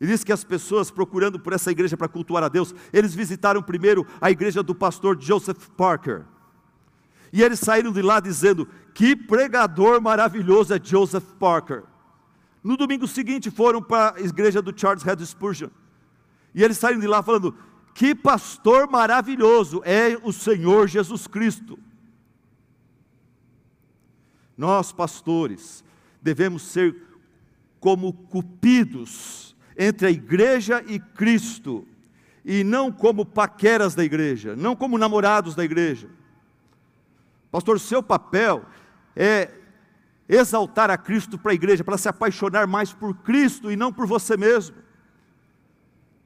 [0.00, 3.62] E diz que as pessoas procurando por essa igreja para cultuar a Deus, eles visitaram
[3.62, 6.26] primeiro a igreja do pastor Joseph Parker.
[7.36, 11.82] E eles saíram de lá dizendo: Que pregador maravilhoso é Joseph Parker.
[12.64, 15.68] No domingo seguinte foram para a igreja do Charles Haddon Spurgeon.
[16.54, 17.54] E eles saíram de lá falando:
[17.94, 21.78] Que pastor maravilhoso é o Senhor Jesus Cristo.
[24.56, 25.84] Nós, pastores,
[26.22, 26.96] devemos ser
[27.78, 31.86] como cupidos entre a igreja e Cristo,
[32.42, 36.08] e não como paqueras da igreja, não como namorados da igreja.
[37.50, 38.64] Pastor, seu papel
[39.14, 39.50] é
[40.28, 44.06] exaltar a Cristo para a igreja, para se apaixonar mais por Cristo e não por
[44.06, 44.76] você mesmo.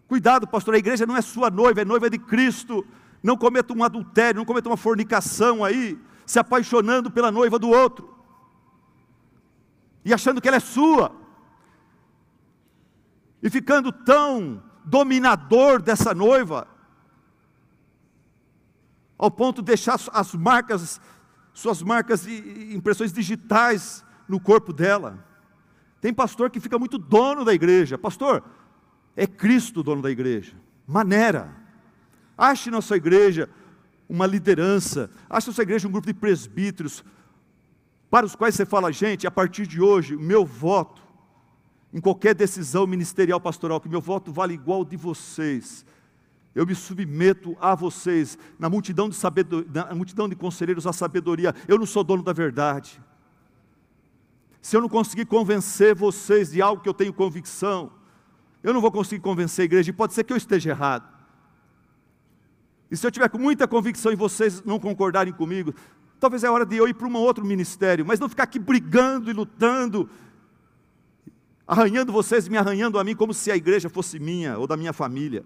[0.08, 2.84] Cuidado, pastor, a igreja não é sua noiva, é noiva de Cristo.
[3.22, 8.10] Não cometa um adultério, não cometa uma fornicação aí, se apaixonando pela noiva do outro
[10.04, 11.12] e achando que ela é sua,
[13.42, 16.66] e ficando tão dominador dessa noiva,
[19.20, 20.98] ao ponto de deixar as marcas,
[21.52, 25.22] suas marcas e impressões digitais no corpo dela.
[26.00, 27.98] Tem pastor que fica muito dono da igreja.
[27.98, 28.42] Pastor,
[29.14, 30.54] é Cristo o dono da igreja.
[30.86, 31.54] Maneira.
[32.36, 33.46] Ache na sua igreja
[34.08, 35.10] uma liderança.
[35.28, 37.04] Ache na sua igreja um grupo de presbíteros
[38.08, 41.02] para os quais você fala, gente, a partir de hoje, o meu voto
[41.92, 45.84] em qualquer decisão ministerial pastoral, que meu voto vale igual ao de vocês
[46.54, 49.16] eu me submeto a vocês, na multidão de,
[49.72, 51.54] na multidão de conselheiros, a sabedoria.
[51.68, 53.00] Eu não sou dono da verdade.
[54.60, 57.92] Se eu não conseguir convencer vocês de algo que eu tenho convicção,
[58.62, 61.08] eu não vou conseguir convencer a igreja, e pode ser que eu esteja errado.
[62.90, 65.72] E se eu tiver com muita convicção e vocês não concordarem comigo,
[66.18, 69.30] talvez é hora de eu ir para um outro ministério, mas não ficar aqui brigando
[69.30, 70.10] e lutando,
[71.66, 74.76] arranhando vocês e me arranhando a mim como se a igreja fosse minha ou da
[74.76, 75.44] minha família.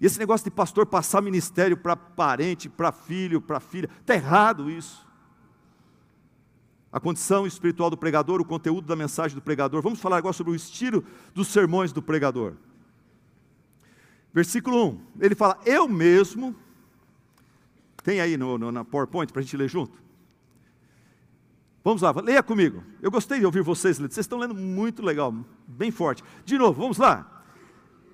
[0.00, 4.70] E esse negócio de pastor passar ministério para parente, para filho, para filha, está errado
[4.70, 5.06] isso.
[6.90, 9.82] A condição espiritual do pregador, o conteúdo da mensagem do pregador.
[9.82, 12.54] Vamos falar agora sobre o estilo dos sermões do pregador.
[14.32, 16.56] Versículo 1, ele fala: Eu mesmo,
[18.02, 20.00] tem aí no, no na PowerPoint para a gente ler junto?
[21.84, 22.82] Vamos lá, leia comigo.
[23.02, 24.10] Eu gostei de ouvir vocês ler.
[24.10, 25.34] Vocês estão lendo muito legal,
[25.66, 26.24] bem forte.
[26.44, 27.39] De novo, vamos lá.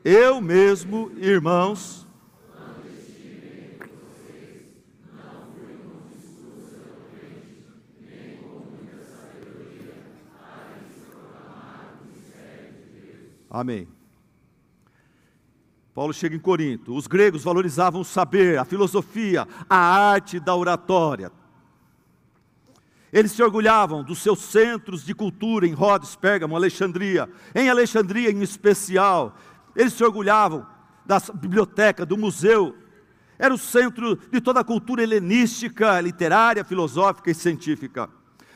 [0.09, 2.07] Eu mesmo, irmãos,
[13.51, 13.89] Amém.
[15.93, 16.95] Paulo chega em Corinto.
[16.95, 21.33] Os gregos valorizavam o saber, a filosofia, a arte da oratória.
[23.13, 27.29] Eles se orgulhavam dos seus centros de cultura em Rhodes, Pérgamo, Alexandria.
[27.53, 29.37] Em Alexandria, em especial,
[29.77, 30.67] eles se orgulhavam
[31.05, 32.77] da biblioteca, do museu.
[33.39, 38.09] Era o centro de toda a cultura helenística, literária, filosófica e científica.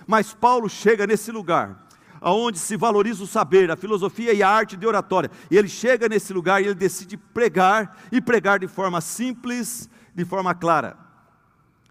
[0.06, 1.86] Mas Paulo chega nesse lugar
[2.22, 5.30] onde se valoriza o saber, a filosofia e a arte de oratória.
[5.50, 10.24] E ele chega nesse lugar e ele decide pregar e pregar de forma simples, de
[10.24, 11.09] forma clara.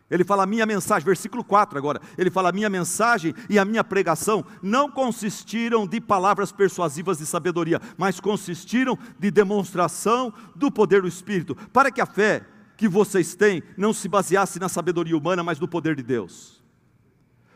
[0.10, 2.02] Ele fala: a minha mensagem, versículo 4 agora.
[2.18, 7.26] Ele fala: a minha mensagem e a minha pregação não consistiram de palavras persuasivas de
[7.26, 12.46] sabedoria, mas consistiram de demonstração do poder do Espírito, para que a fé
[12.76, 16.60] que vocês têm não se baseasse na sabedoria humana, mas no poder de Deus.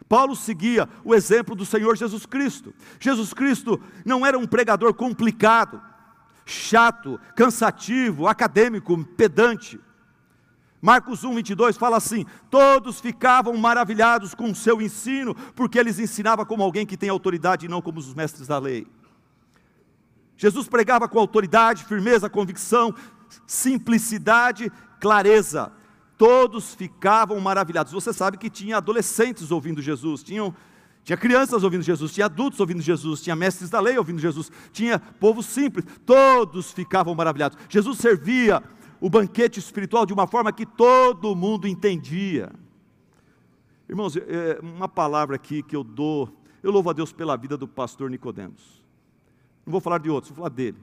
[0.08, 2.74] Paulo seguia o exemplo do Senhor Jesus Cristo.
[3.00, 5.82] Jesus Cristo não era um pregador complicado,
[6.46, 9.80] chato, cansativo, acadêmico, pedante.
[10.84, 16.46] Marcos 1, 22 fala assim: Todos ficavam maravilhados com o seu ensino, porque eles ensinava
[16.46, 18.86] como alguém que tem autoridade e não como os mestres da lei.
[20.36, 22.94] Jesus pregava com autoridade, firmeza, convicção,
[23.48, 24.70] simplicidade,
[25.00, 25.72] clareza
[26.18, 27.92] todos ficavam maravilhados.
[27.92, 30.56] Você sabe que tinha adolescentes ouvindo Jesus, tinham,
[31.04, 35.00] tinha crianças ouvindo Jesus, tinha adultos ouvindo Jesus, tinha mestres da lei ouvindo Jesus, tinha
[35.00, 37.58] povo simples, todos ficavam maravilhados.
[37.68, 38.64] Jesus servia
[39.04, 42.50] o banquete espiritual de uma forma que todo mundo entendia.
[43.90, 46.30] Irmãos, é uma palavra aqui que eu dou,
[46.64, 48.82] eu louvo a Deus pela vida do pastor Nicodemos.
[49.66, 50.78] Não vou falar de outros, vou falar dele.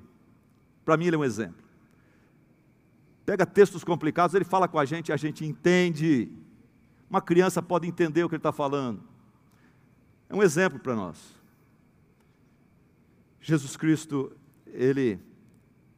[0.85, 1.71] Para mim ele é um exemplo
[3.31, 6.29] pega textos complicados, ele fala com a gente, a gente entende.
[7.09, 9.05] Uma criança pode entender o que ele está falando.
[10.29, 11.17] É um exemplo para nós.
[13.41, 14.33] Jesus Cristo,
[14.67, 15.21] ele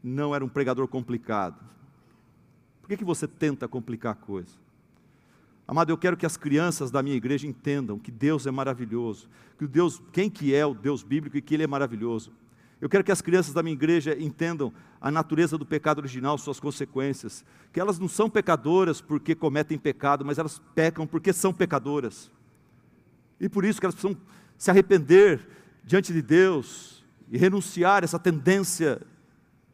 [0.02, 1.58] não era um pregador complicado.
[2.92, 4.52] Que, que você tenta complicar a coisa?
[5.66, 9.64] Amado, eu quero que as crianças da minha igreja entendam que Deus é maravilhoso, que
[9.64, 12.34] o Deus, quem que é o Deus bíblico e que Ele é maravilhoso.
[12.82, 16.60] Eu quero que as crianças da minha igreja entendam a natureza do pecado original, suas
[16.60, 17.42] consequências.
[17.72, 22.30] Que elas não são pecadoras porque cometem pecado, mas elas pecam porque são pecadoras.
[23.40, 24.20] E por isso que elas precisam
[24.58, 25.48] se arrepender
[25.82, 29.00] diante de Deus e renunciar a essa tendência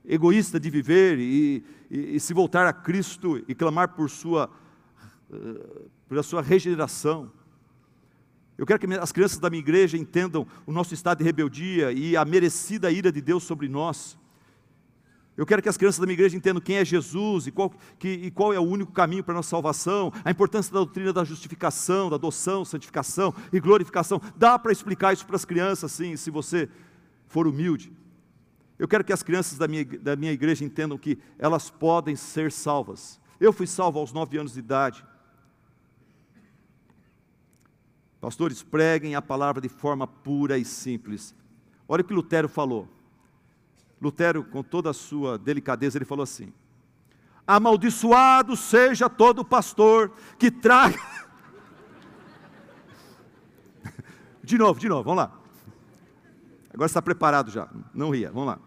[0.08, 4.50] egoísta de viver e, e, e se voltar a Cristo e clamar por sua,
[6.08, 7.30] por a sua regeneração.
[8.56, 12.16] Eu quero que as crianças da minha igreja entendam o nosso estado de rebeldia e
[12.16, 14.18] a merecida ira de Deus sobre nós.
[15.36, 18.08] Eu quero que as crianças da minha igreja entendam quem é Jesus e qual, que,
[18.08, 21.22] e qual é o único caminho para a nossa salvação, a importância da doutrina da
[21.22, 24.20] justificação, da adoção, santificação e glorificação.
[24.36, 26.68] Dá para explicar isso para as crianças, sim, se você
[27.28, 27.92] for humilde.
[28.78, 32.52] Eu quero que as crianças da minha, da minha igreja entendam que elas podem ser
[32.52, 33.20] salvas.
[33.40, 35.04] Eu fui salvo aos nove anos de idade.
[38.20, 41.34] Pastores, preguem a palavra de forma pura e simples.
[41.88, 42.88] Olha o que Lutero falou.
[44.00, 46.52] Lutero, com toda a sua delicadeza, ele falou assim:
[47.46, 50.98] Amaldiçoado seja todo pastor que traga.
[54.42, 55.38] De novo, de novo, vamos lá.
[56.72, 58.58] Agora está preparado já, não ria, vamos lá.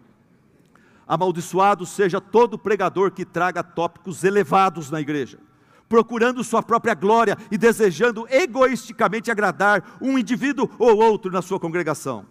[1.06, 5.38] Amaldiçoado seja todo pregador que traga tópicos elevados na igreja
[5.92, 12.24] procurando sua própria glória e desejando egoisticamente agradar um indivíduo ou outro na sua congregação.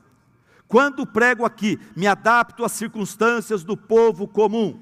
[0.68, 4.82] Quando prego aqui, me adapto às circunstâncias do povo comum.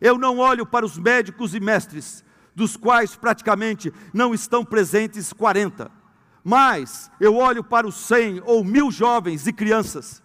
[0.00, 5.90] Eu não olho para os médicos e mestres, dos quais praticamente não estão presentes 40,
[6.42, 10.22] mas eu olho para os cem ou mil jovens e crianças.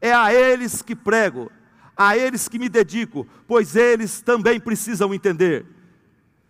[0.00, 1.50] É a eles que prego,
[2.08, 5.66] a eles que me dedico, pois eles também precisam entender.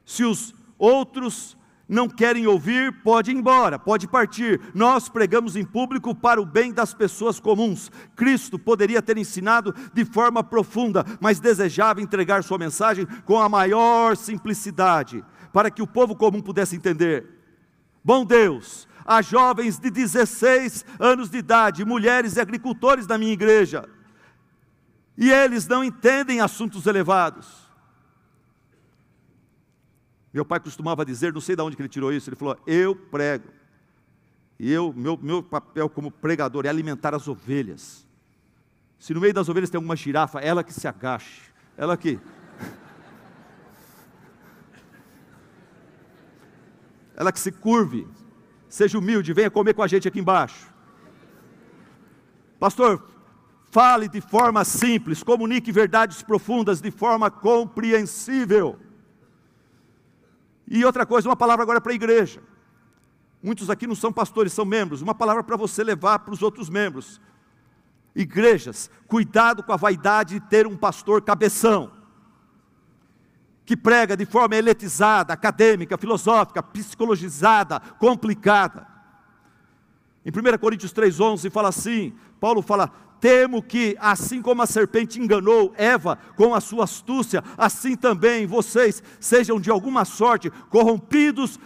[0.04, 1.56] Se os Outros
[1.88, 4.60] não querem ouvir, pode ir embora, pode partir.
[4.74, 7.88] Nós pregamos em público para o bem das pessoas comuns.
[8.16, 14.16] Cristo poderia ter ensinado de forma profunda, mas desejava entregar sua mensagem com a maior
[14.16, 17.24] simplicidade, para que o povo comum pudesse entender.
[18.04, 23.88] Bom Deus, há jovens de 16 anos de idade, mulheres e agricultores da minha igreja,
[25.16, 27.62] e eles não entendem assuntos elevados
[30.32, 32.96] meu pai costumava dizer, não sei de onde que ele tirou isso, ele falou: Eu
[32.96, 33.48] prego.
[34.58, 38.06] E eu, meu, meu papel como pregador é alimentar as ovelhas.
[38.98, 41.42] Se no meio das ovelhas tem alguma girafa, ela que se agache,
[41.76, 42.18] ela que.
[47.14, 48.08] ela que se curve,
[48.68, 50.72] seja humilde, venha comer com a gente aqui embaixo.
[52.58, 53.11] Pastor,
[53.72, 58.78] fale de forma simples, comunique verdades profundas de forma compreensível.
[60.68, 62.42] E outra coisa, uma palavra agora para a igreja.
[63.42, 65.00] Muitos aqui não são pastores, são membros.
[65.00, 67.18] Uma palavra para você levar para os outros membros.
[68.14, 71.92] Igrejas, cuidado com a vaidade de ter um pastor cabeção,
[73.64, 78.86] que prega de forma eletizada, acadêmica, filosófica, psicologizada, complicada.
[80.26, 82.92] Em 1 Coríntios 3,11 fala assim: Paulo fala,
[83.22, 89.00] temo que, assim como a serpente enganou Eva com a sua astúcia, assim também vocês
[89.20, 91.56] sejam de alguma sorte corrompidos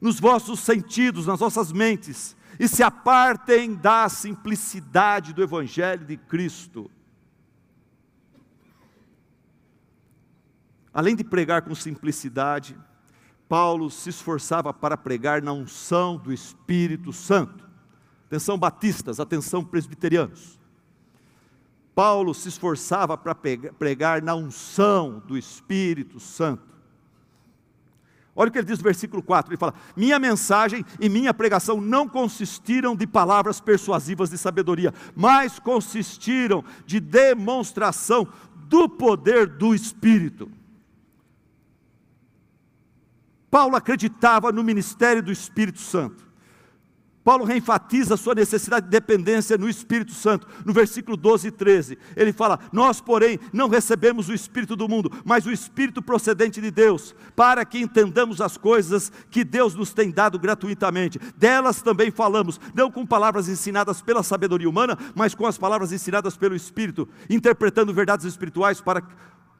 [0.00, 6.88] nos vossos sentidos, nas vossas mentes, e se apartem da simplicidade do Evangelho de Cristo.
[10.94, 12.78] Além de pregar com simplicidade,
[13.48, 17.68] Paulo se esforçava para pregar na unção do Espírito Santo.
[18.26, 20.57] Atenção, batistas, atenção, presbiterianos.
[21.98, 26.62] Paulo se esforçava para pregar na unção do Espírito Santo.
[28.36, 31.80] Olha o que ele diz no versículo 4: ele fala: Minha mensagem e minha pregação
[31.80, 38.28] não consistiram de palavras persuasivas de sabedoria, mas consistiram de demonstração
[38.68, 40.48] do poder do Espírito.
[43.50, 46.27] Paulo acreditava no ministério do Espírito Santo.
[47.28, 51.98] Paulo reenfatiza a sua necessidade de dependência no Espírito Santo, no versículo 12 e 13.
[52.16, 56.70] Ele fala: Nós, porém, não recebemos o Espírito do mundo, mas o Espírito procedente de
[56.70, 61.20] Deus, para que entendamos as coisas que Deus nos tem dado gratuitamente.
[61.36, 66.34] Delas também falamos, não com palavras ensinadas pela sabedoria humana, mas com as palavras ensinadas
[66.34, 69.02] pelo Espírito, interpretando verdades espirituais para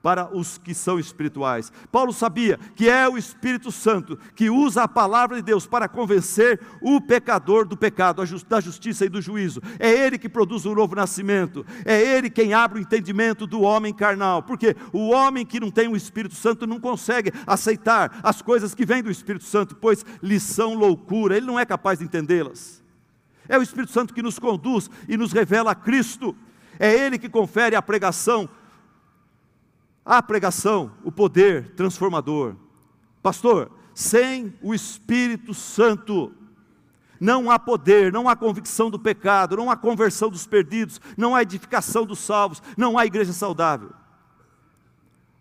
[0.03, 1.73] para os que são espirituais.
[1.91, 6.61] Paulo sabia que é o Espírito Santo que usa a palavra de Deus para convencer
[6.81, 9.61] o pecador do pecado, da justiça e do juízo.
[9.79, 13.93] É ele que produz o novo nascimento, é ele quem abre o entendimento do homem
[13.93, 18.75] carnal, porque o homem que não tem o Espírito Santo não consegue aceitar as coisas
[18.75, 22.83] que vêm do Espírito Santo, pois lhe são loucura, ele não é capaz de entendê-las.
[23.49, 26.37] É o Espírito Santo que nos conduz e nos revela a Cristo.
[26.79, 28.49] É Ele que confere a pregação
[30.09, 32.57] a pregação, o poder transformador.
[33.23, 36.33] Pastor, sem o Espírito Santo,
[37.21, 41.43] não há poder, não há convicção do pecado, não há conversão dos perdidos, não há
[41.43, 43.91] edificação dos salvos, não há igreja saudável.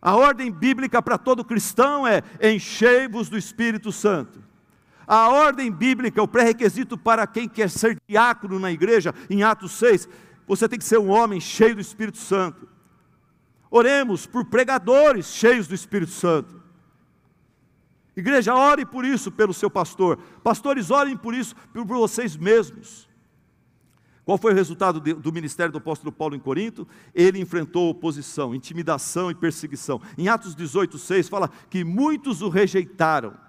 [0.01, 4.43] A ordem bíblica para todo cristão é: enchei-vos do Espírito Santo.
[5.07, 10.09] A ordem bíblica, o pré-requisito para quem quer ser diácono na igreja, em Atos 6,
[10.45, 12.67] você tem que ser um homem cheio do Espírito Santo.
[13.69, 16.61] Oremos por pregadores cheios do Espírito Santo.
[18.15, 20.17] Igreja, ore por isso pelo seu pastor.
[20.43, 23.07] Pastores, orem por isso por vocês mesmos.
[24.25, 26.87] Qual foi o resultado do ministério do apóstolo Paulo em Corinto?
[27.13, 30.01] Ele enfrentou oposição, intimidação e perseguição.
[30.17, 33.46] Em Atos 18, 6 fala que muitos o rejeitaram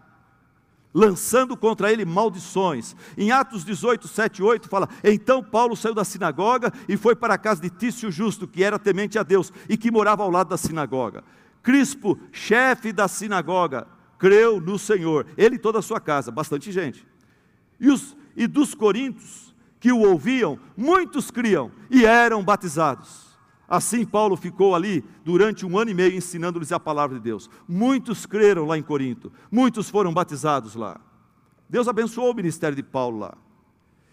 [0.98, 2.96] lançando contra ele maldições.
[3.16, 7.34] Em Atos 18, 7 e 8 fala: Então Paulo saiu da sinagoga e foi para
[7.34, 10.48] a casa de Tício Justo, que era temente a Deus e que morava ao lado
[10.48, 11.22] da sinagoga.
[11.62, 13.86] Crispo, chefe da sinagoga,
[14.18, 17.06] creu no Senhor, ele e toda a sua casa, bastante gente.
[17.78, 23.27] E, os, e dos coríntios que o ouviam, muitos criam e eram batizados.
[23.68, 27.50] Assim, Paulo ficou ali durante um ano e meio ensinando-lhes a palavra de Deus.
[27.68, 30.98] Muitos creram lá em Corinto, muitos foram batizados lá.
[31.68, 33.36] Deus abençoou o ministério de Paulo lá.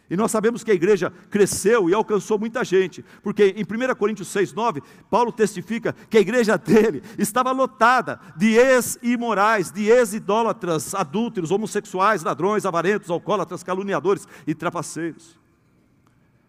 [0.09, 4.27] E nós sabemos que a igreja cresceu e alcançou muita gente, porque em 1 Coríntios
[4.27, 11.49] 6, 9, Paulo testifica que a igreja dele estava lotada de ex-imorais, de ex-idólatras, adúlteros,
[11.49, 15.39] homossexuais, ladrões, avarentos, alcoólatras, caluniadores e trapaceiros.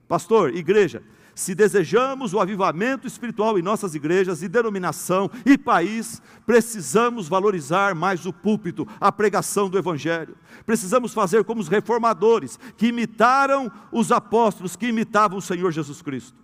[0.06, 1.02] Pastor, igreja,
[1.36, 8.24] se desejamos o avivamento espiritual em nossas igrejas e denominação e país, precisamos valorizar mais
[8.24, 10.34] o púlpito, a pregação do Evangelho.
[10.64, 16.38] Precisamos fazer como os reformadores, que imitaram os apóstolos, que imitavam o Senhor Jesus Cristo.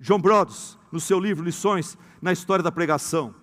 [0.00, 3.34] John Brodos, no seu livro Lições na História da Pregação,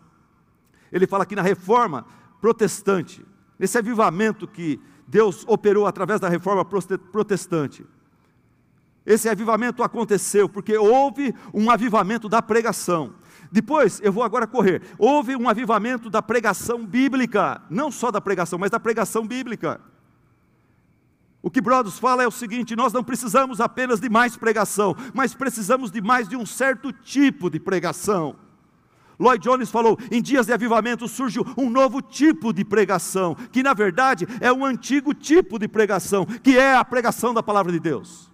[0.91, 2.03] ele fala que na reforma
[2.41, 3.23] protestante,
[3.59, 7.85] nesse avivamento que Deus operou através da reforma protestante,
[9.05, 13.13] esse avivamento aconteceu porque houve um avivamento da pregação.
[13.51, 14.81] Depois, eu vou agora correr.
[14.97, 19.79] Houve um avivamento da pregação bíblica, não só da pregação, mas da pregação bíblica.
[21.41, 25.35] O que Brodos fala é o seguinte: nós não precisamos apenas de mais pregação, mas
[25.35, 28.37] precisamos de mais de um certo tipo de pregação.
[29.19, 33.73] Lloyd Jones falou: em dias de avivamento surge um novo tipo de pregação, que na
[33.73, 38.32] verdade é um antigo tipo de pregação, que é a pregação da palavra de Deus.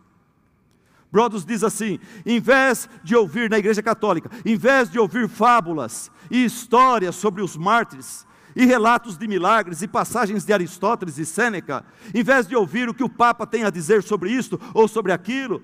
[1.11, 6.11] Brodos diz assim: em vez de ouvir na igreja católica, em vez de ouvir fábulas
[6.29, 11.85] e histórias sobre os mártires, e relatos de milagres e passagens de Aristóteles e Sêneca,
[12.13, 15.11] em vez de ouvir o que o Papa tem a dizer sobre isto ou sobre
[15.11, 15.61] aquilo,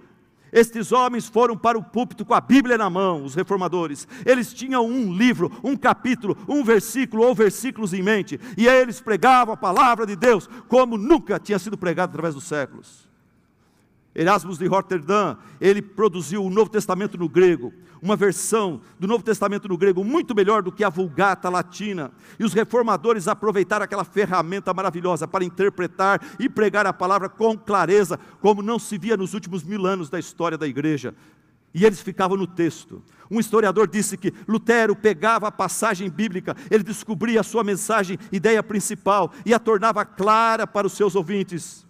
[0.52, 4.08] estes homens foram para o púlpito com a Bíblia na mão, os reformadores.
[4.26, 9.54] Eles tinham um livro, um capítulo, um versículo ou versículos em mente, e eles pregavam
[9.54, 13.06] a palavra de Deus como nunca tinha sido pregado através dos séculos.
[14.16, 19.68] Erasmus de Rotterdam, ele produziu o Novo Testamento no grego, uma versão do Novo Testamento
[19.68, 22.12] no grego muito melhor do que a Vulgata latina.
[22.40, 28.18] E os reformadores aproveitaram aquela ferramenta maravilhosa para interpretar e pregar a palavra com clareza,
[28.40, 31.14] como não se via nos últimos mil anos da história da igreja.
[31.74, 33.04] E eles ficavam no texto.
[33.30, 38.64] Um historiador disse que Lutero pegava a passagem bíblica, ele descobria a sua mensagem, ideia
[38.64, 41.86] principal, e a tornava clara para os seus ouvintes.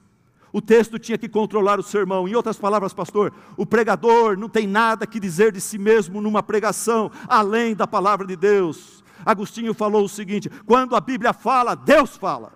[0.55, 2.29] O texto tinha que controlar o sermão.
[2.29, 6.41] Em outras palavras, pastor, o pregador não tem nada que dizer de si mesmo numa
[6.41, 9.03] pregação, além da palavra de Deus.
[9.25, 12.53] Agostinho falou o seguinte: quando a Bíblia fala, Deus fala.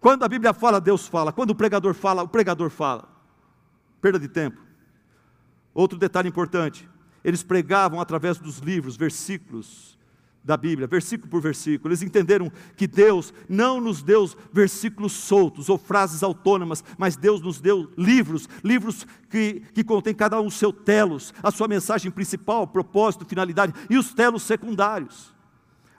[0.00, 1.34] Quando a Bíblia fala, Deus fala.
[1.34, 3.10] Quando o pregador fala, o pregador fala.
[4.00, 4.58] Perda de tempo.
[5.74, 6.88] Outro detalhe importante:
[7.22, 9.98] eles pregavam através dos livros, versículos,
[10.44, 11.90] da Bíblia, versículo por versículo.
[11.90, 17.60] Eles entenderam que Deus não nos deu versículos soltos ou frases autônomas, mas Deus nos
[17.60, 22.66] deu livros, livros que, que contêm cada um o seu telos, a sua mensagem principal,
[22.66, 25.34] propósito, finalidade e os telos secundários.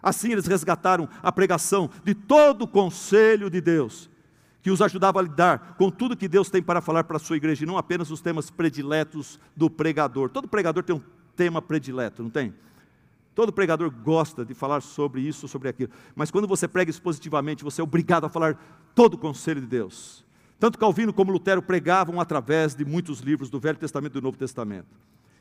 [0.01, 4.07] Assim eles resgataram a pregação de todo o conselho de Deus,
[4.61, 7.37] que os ajudava a lidar com tudo que Deus tem para falar para a sua
[7.37, 10.29] igreja, e não apenas os temas prediletos do pregador.
[10.29, 11.01] Todo pregador tem um
[11.35, 12.53] tema predileto, não tem?
[13.35, 15.91] Todo pregador gosta de falar sobre isso, sobre aquilo.
[16.15, 18.57] Mas quando você prega expositivamente, você é obrigado a falar
[18.95, 20.25] todo o conselho de Deus.
[20.57, 24.37] Tanto Calvino como Lutero pregavam através de muitos livros do Velho Testamento e do Novo
[24.37, 24.87] Testamento.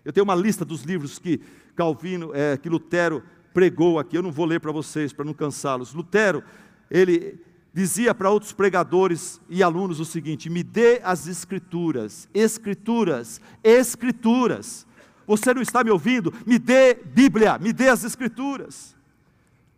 [0.05, 1.41] Eu tenho uma lista dos livros que
[1.77, 3.23] Calvino, é, que Lutero
[3.55, 4.19] pregou aqui.
[4.19, 5.95] Eu não vou ler para vocês para não cansá-los.
[5.95, 6.43] Lutero,
[6.91, 7.41] ele
[7.73, 14.85] dizia para outros pregadores e alunos o seguinte: me dê as escrituras, escrituras, escrituras.
[15.27, 16.33] Você não está me ouvindo?
[16.47, 18.95] Me dê Bíblia, me dê as Escrituras.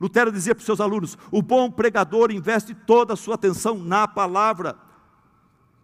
[0.01, 4.07] Lutero dizia para os seus alunos: o bom pregador investe toda a sua atenção na
[4.07, 4.77] palavra.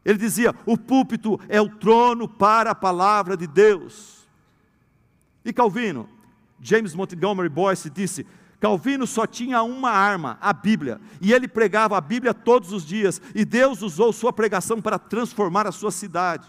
[0.04, 4.28] Ele dizia: o púlpito é o trono para a palavra de Deus.
[5.44, 6.08] E Calvino,
[6.60, 8.26] James Montgomery Boyce disse:
[8.60, 13.20] Calvino só tinha uma arma, a Bíblia, e ele pregava a Bíblia todos os dias,
[13.34, 16.46] e Deus usou sua pregação para transformar a sua cidade.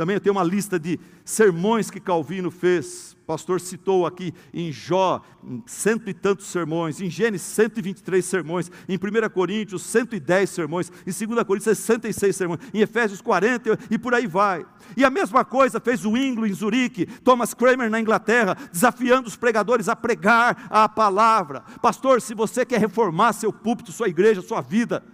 [0.00, 3.14] Também eu tenho uma lista de sermões que Calvino fez.
[3.22, 5.20] O pastor citou aqui em Jó,
[5.66, 11.44] cento e tantos sermões, em Gênesis, 123 sermões, em 1 Coríntios, 110 sermões, em 2
[11.44, 14.64] Coríntios, 66 sermões, em Efésios, 40 e por aí vai.
[14.96, 19.36] E a mesma coisa fez o Inglo em Zurique, Thomas Kramer na Inglaterra, desafiando os
[19.36, 21.60] pregadores a pregar a palavra.
[21.82, 25.04] Pastor, se você quer reformar seu púlpito, sua igreja, sua vida,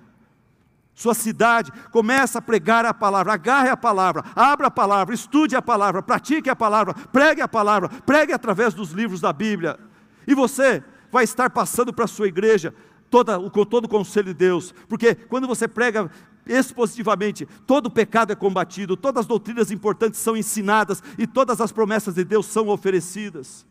[0.97, 5.61] sua cidade, começa a pregar a palavra, agarre a palavra, abra a palavra, estude a
[5.61, 9.79] palavra, pratique a palavra, pregue a palavra, pregue através dos livros da Bíblia.
[10.27, 10.83] E você
[11.13, 12.75] vai estar passando para a sua igreja
[13.11, 16.11] toda, todo o conselho de Deus, porque quando você prega
[16.47, 22.15] expositivamente, todo pecado é combatido, todas as doutrinas importantes são ensinadas e todas as promessas
[22.15, 23.67] de Deus são oferecidas.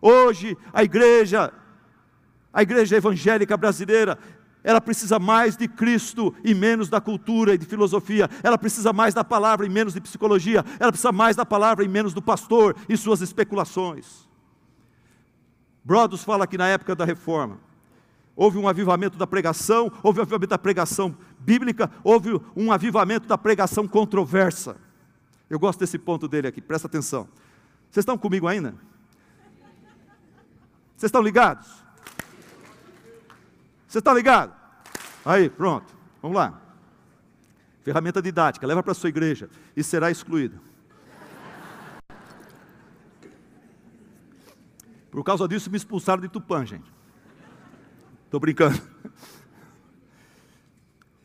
[0.00, 1.52] Hoje, a igreja,
[2.50, 4.18] a igreja evangélica brasileira,
[4.64, 8.30] ela precisa mais de Cristo e menos da cultura e de filosofia.
[8.42, 10.64] Ela precisa mais da palavra e menos de psicologia.
[10.78, 14.28] Ela precisa mais da palavra e menos do pastor e suas especulações.
[15.84, 17.58] Brodos fala que na época da reforma
[18.36, 23.36] houve um avivamento da pregação, houve um avivamento da pregação bíblica, houve um avivamento da
[23.36, 24.76] pregação controversa.
[25.50, 27.28] Eu gosto desse ponto dele aqui, presta atenção.
[27.90, 28.74] Vocês estão comigo ainda?
[30.96, 31.81] Vocês estão ligados?
[33.92, 34.54] Você está ligado?
[35.22, 35.94] Aí, pronto.
[36.22, 36.58] Vamos lá.
[37.82, 40.58] Ferramenta didática, leva para sua igreja e será excluída.
[45.10, 46.90] Por causa disso me expulsaram de Tupã, gente.
[48.24, 48.80] Estou brincando.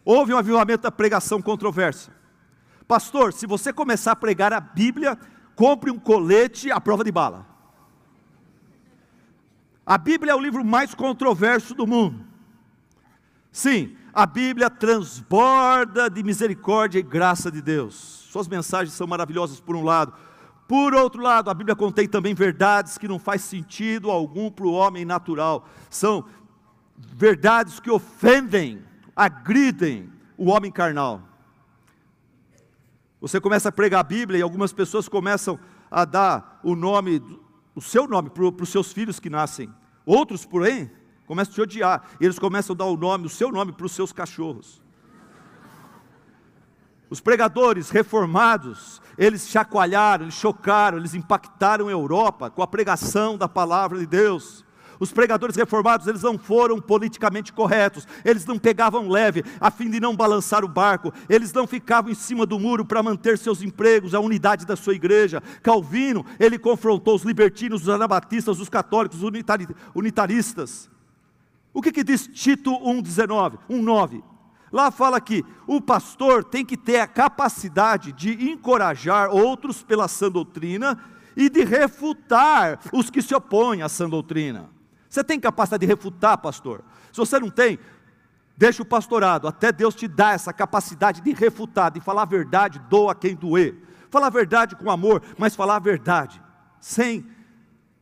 [0.03, 2.11] Houve um avivamento da pregação controversa.
[2.86, 5.18] Pastor, se você começar a pregar a Bíblia,
[5.55, 7.47] compre um colete à prova de bala.
[9.86, 12.26] A Bíblia é o livro mais controverso do mundo.
[13.52, 17.95] Sim, a Bíblia transborda de misericórdia e graça de Deus.
[18.32, 20.14] Suas mensagens são maravilhosas por um lado.
[20.68, 24.74] Por outro lado, a Bíblia contém também verdades que não faz sentido algum para o
[24.74, 25.68] homem natural.
[25.89, 26.26] São
[26.98, 28.82] verdades que ofendem,
[29.16, 31.22] agridem o homem carnal.
[33.20, 35.58] Você começa a pregar a Bíblia e algumas pessoas começam
[35.89, 37.22] a dar o nome,
[37.74, 39.74] o seu nome para os seus filhos que nascem.
[40.06, 40.91] Outros, porém,
[41.28, 42.03] começam a te odiar.
[42.19, 44.82] E eles começam a dar o nome, o seu nome para os seus cachorros.
[47.09, 53.47] Os pregadores reformados, eles chacoalharam, eles chocaram, eles impactaram a Europa com a pregação da
[53.47, 54.65] palavra de Deus.
[54.99, 59.99] Os pregadores reformados, eles não foram politicamente corretos, eles não pegavam leve a fim de
[59.99, 64.15] não balançar o barco, eles não ficavam em cima do muro para manter seus empregos,
[64.15, 65.41] a unidade da sua igreja.
[65.61, 69.32] Calvino, ele confrontou os libertinos, os anabatistas, os católicos, os
[69.95, 70.89] unitaristas.
[71.78, 73.59] O que, que diz Tito 1,19?
[73.69, 74.23] 1,9?
[74.71, 80.28] Lá fala que o pastor tem que ter a capacidade de encorajar outros pela sã
[80.28, 80.99] doutrina
[81.36, 84.71] e de refutar os que se opõem à sã doutrina.
[85.07, 86.84] Você tem capacidade de refutar, pastor?
[87.11, 87.78] Se você não tem,
[88.57, 92.82] deixa o pastorado, até Deus te dá essa capacidade de refutar, de falar a verdade,
[92.89, 93.75] doa quem doer.
[94.09, 96.41] Falar a verdade com amor, mas falar a verdade,
[96.80, 97.23] sem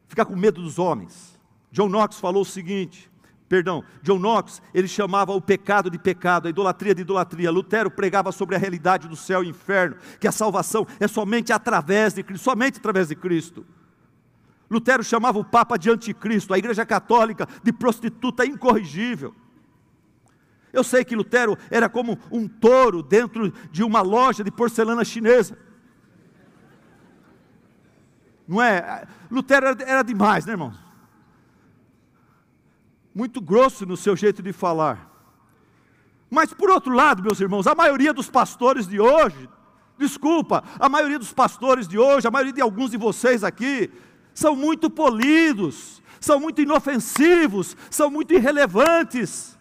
[0.08, 1.38] ficar com medo dos homens.
[1.74, 3.12] John Knox falou o seguinte:
[3.48, 7.52] perdão, John Knox, ele chamava o pecado de pecado, a idolatria de idolatria.
[7.52, 12.14] Lutero pregava sobre a realidade do céu e inferno, que a salvação é somente através
[12.14, 13.66] de Cristo, somente através de Cristo.
[14.70, 19.34] Lutero chamava o Papa de anticristo, a Igreja Católica de prostituta incorrigível.
[20.74, 25.58] Eu sei que Lutero era como um touro dentro de uma loja de porcelana chinesa.
[28.48, 29.08] Não é?
[29.32, 30.85] Lutero era, era demais, né, irmão?
[33.16, 35.10] Muito grosso no seu jeito de falar.
[36.30, 39.50] Mas por outro lado, meus irmãos, a maioria dos pastores de hoje,
[39.98, 43.90] desculpa, a maioria dos pastores de hoje, a maioria de alguns de vocês aqui,
[44.34, 49.58] são muito polidos, são muito inofensivos, são muito irrelevantes.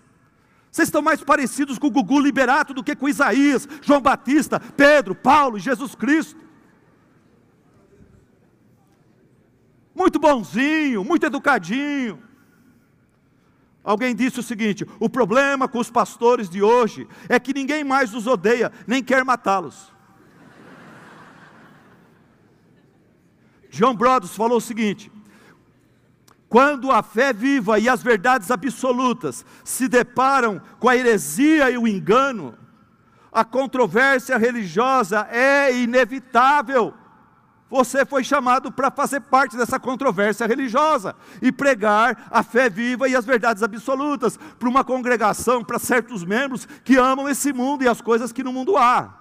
[0.72, 5.14] Vocês estão mais parecidos com o Gugu Liberato do que com Isaías, João Batista, Pedro,
[5.14, 6.42] Paulo e Jesus Cristo.
[9.94, 12.20] Muito bonzinho, muito educadinho.
[13.84, 18.14] Alguém disse o seguinte: o problema com os pastores de hoje é que ninguém mais
[18.14, 19.92] os odeia, nem quer matá-los.
[23.70, 25.12] John Brothers falou o seguinte:
[26.48, 31.86] quando a fé viva e as verdades absolutas se deparam com a heresia e o
[31.86, 32.56] engano,
[33.30, 36.94] a controvérsia religiosa é inevitável.
[37.74, 43.16] Você foi chamado para fazer parte dessa controvérsia religiosa e pregar a fé viva e
[43.16, 48.00] as verdades absolutas para uma congregação, para certos membros que amam esse mundo e as
[48.00, 49.12] coisas que no mundo há.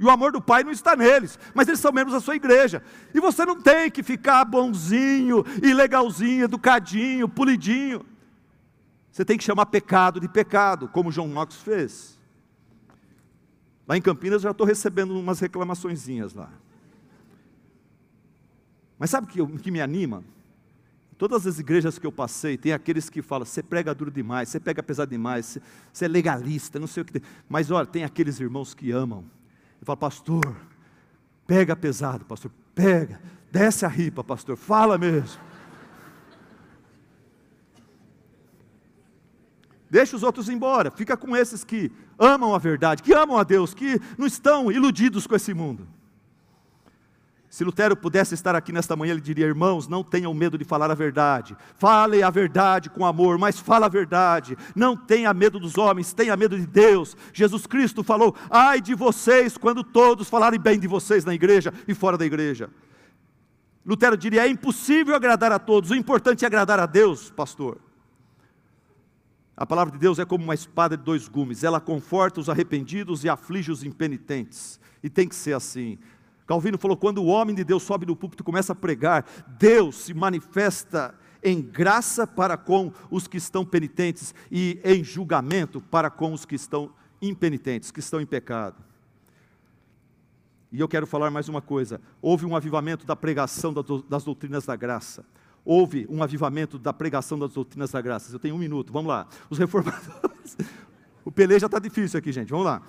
[0.00, 2.82] E o amor do Pai não está neles, mas eles são membros da sua igreja.
[3.14, 8.04] E você não tem que ficar bonzinho e legalzinho, educadinho, polidinho.
[9.12, 12.18] Você tem que chamar pecado de pecado, como João Knox fez.
[13.86, 16.50] Lá em Campinas eu já estou recebendo umas reclamaçõezinhas lá.
[18.98, 20.24] Mas sabe o que, que me anima?
[21.18, 24.60] Todas as igrejas que eu passei, tem aqueles que falam, você prega duro demais, você
[24.60, 25.58] pega pesado demais,
[25.90, 27.22] você, é legalista, não sei o que tem.
[27.48, 29.24] Mas olha, tem aqueles irmãos que amam
[29.80, 30.54] e fala, pastor,
[31.46, 33.20] pega pesado, pastor, pega,
[33.50, 35.40] desce a ripa, pastor, fala mesmo.
[39.88, 43.72] Deixa os outros embora, fica com esses que amam a verdade, que amam a Deus,
[43.72, 45.88] que não estão iludidos com esse mundo.
[47.56, 50.90] Se Lutero pudesse estar aqui nesta manhã, ele diria: irmãos, não tenham medo de falar
[50.90, 51.56] a verdade.
[51.78, 54.58] Fale a verdade com amor, mas fala a verdade.
[54.74, 57.16] Não tenha medo dos homens, tenha medo de Deus.
[57.32, 61.94] Jesus Cristo falou: ai de vocês quando todos falarem bem de vocês na igreja e
[61.94, 62.68] fora da igreja.
[63.86, 67.78] Lutero diria: é impossível agradar a todos, o importante é agradar a Deus, pastor.
[69.56, 73.24] A palavra de Deus é como uma espada de dois gumes, ela conforta os arrependidos
[73.24, 75.98] e aflige os impenitentes, e tem que ser assim.
[76.46, 79.26] Calvino falou: quando o homem de Deus sobe no púlpito e começa a pregar,
[79.58, 86.08] Deus se manifesta em graça para com os que estão penitentes e em julgamento para
[86.08, 86.90] com os que estão
[87.20, 88.82] impenitentes, que estão em pecado.
[90.72, 93.74] E eu quero falar mais uma coisa: houve um avivamento da pregação
[94.08, 95.24] das doutrinas da graça.
[95.64, 98.32] Houve um avivamento da pregação das doutrinas da graça.
[98.32, 99.26] Eu tenho um minuto, vamos lá.
[99.50, 100.56] Os reformadores.
[101.24, 102.50] O Pelé já está difícil aqui, gente.
[102.50, 102.80] Vamos lá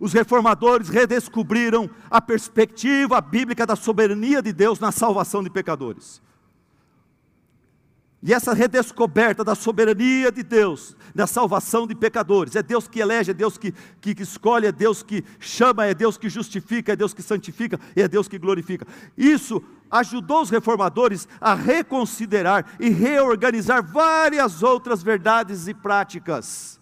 [0.00, 6.22] os reformadores redescobriram a perspectiva bíblica da soberania de Deus na salvação de pecadores.
[8.20, 13.30] E essa redescoberta da soberania de Deus, da salvação de pecadores, é Deus que elege,
[13.30, 16.96] é Deus que, que, que, escolhe, é Deus que chama, é Deus que justifica, é
[16.96, 18.84] Deus que santifica, é Deus que glorifica.
[19.16, 26.77] Isso ajudou os reformadores a reconsiderar e reorganizar várias outras verdades e práticas.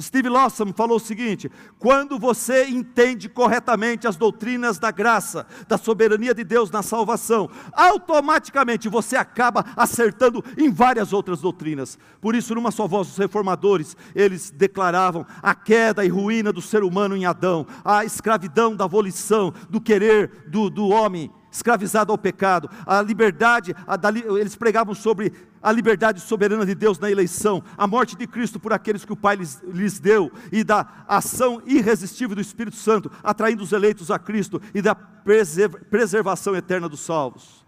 [0.00, 6.34] Steve Lawson falou o seguinte: quando você entende corretamente as doutrinas da graça, da soberania
[6.34, 11.98] de Deus na salvação, automaticamente você acaba acertando em várias outras doutrinas.
[12.20, 16.84] Por isso, numa só voz, os reformadores, eles declaravam a queda e ruína do ser
[16.84, 22.70] humano em Adão, a escravidão da volição, do querer do, do homem escravizado ao pecado,
[22.86, 25.32] a liberdade, a, da, eles pregavam sobre
[25.62, 29.16] a liberdade soberana de Deus na eleição, a morte de Cristo por aqueles que o
[29.16, 34.18] Pai lhes, lhes deu, e da ação irresistível do Espírito Santo, atraindo os eleitos a
[34.18, 37.66] Cristo, e da preservação eterna dos salvos.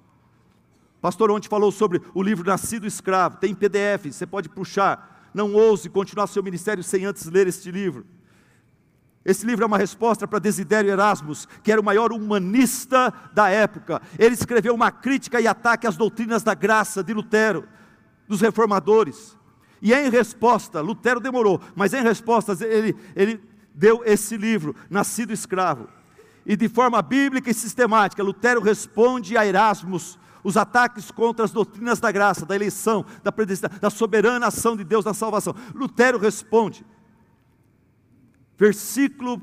[1.00, 5.88] Pastor ontem falou sobre o livro Nascido Escravo, tem PDF, você pode puxar, não ouse
[5.88, 8.04] continuar seu ministério sem antes ler este livro.
[9.24, 14.00] Esse livro é uma resposta para Desidério Erasmus, que era o maior humanista da época.
[14.18, 17.68] Ele escreveu uma crítica e ataque às doutrinas da graça de Lutero,
[18.26, 19.36] dos reformadores.
[19.82, 23.40] E em resposta, Lutero demorou, mas em resposta ele, ele
[23.74, 25.88] deu esse livro, Nascido Escravo.
[26.46, 32.00] E de forma bíblica e sistemática, Lutero responde a Erasmus os ataques contra as doutrinas
[32.00, 33.30] da graça, da eleição, da,
[33.78, 35.54] da soberana ação de Deus na salvação.
[35.74, 36.84] Lutero responde
[38.60, 39.40] versículo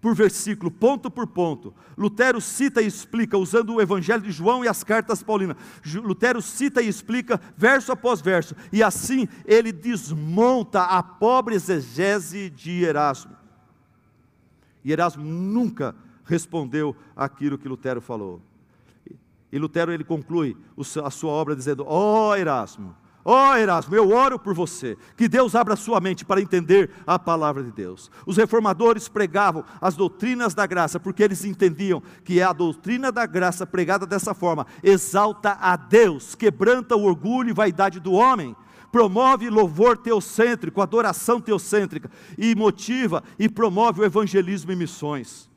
[0.00, 1.74] por versículo, ponto por ponto.
[1.96, 5.56] Lutero cita e explica, usando o Evangelho de João e as cartas paulinas.
[5.94, 12.84] Lutero cita e explica verso após verso, e assim ele desmonta a pobre exegese de
[12.84, 13.34] Erasmo.
[14.84, 15.94] E Erasmo nunca
[16.24, 18.42] respondeu aquilo que Lutero falou.
[19.50, 20.54] E Lutero ele conclui
[21.02, 22.94] a sua obra dizendo: Ó oh, Erasmo,
[23.24, 27.18] Ó oh, Erasmo, eu oro por você, que Deus abra sua mente para entender a
[27.18, 28.10] palavra de Deus.
[28.26, 33.66] Os reformadores pregavam as doutrinas da graça, porque eles entendiam que a doutrina da graça
[33.66, 38.54] pregada dessa forma exalta a Deus, quebranta o orgulho e vaidade do homem,
[38.92, 45.48] promove louvor teocêntrico, adoração teocêntrica, e motiva e promove o evangelismo e missões.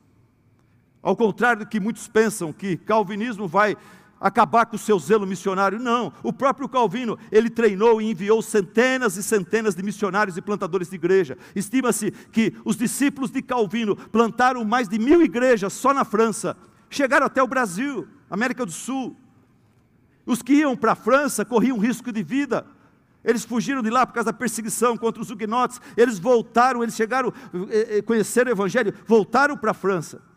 [1.02, 3.76] Ao contrário do que muitos pensam, que calvinismo vai
[4.20, 5.78] acabar com o seu zelo missionário.
[5.78, 10.88] Não, o próprio Calvino, ele treinou e enviou centenas e centenas de missionários e plantadores
[10.88, 11.36] de igreja.
[11.54, 16.56] Estima-se que os discípulos de Calvino plantaram mais de mil igrejas só na França,
[16.90, 19.16] chegaram até o Brasil, América do Sul.
[20.26, 22.66] Os que iam para a França corriam risco de vida.
[23.24, 25.80] Eles fugiram de lá por causa da perseguição contra os huguenotes.
[25.96, 27.32] Eles voltaram, eles chegaram,
[27.70, 30.27] eh, eh, conheceram o Evangelho, voltaram para a França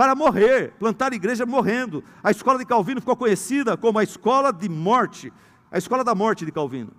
[0.00, 2.02] para morrer, plantar igreja morrendo.
[2.24, 5.30] A escola de Calvino ficou conhecida como a escola de morte,
[5.70, 6.90] a escola da morte de Calvino,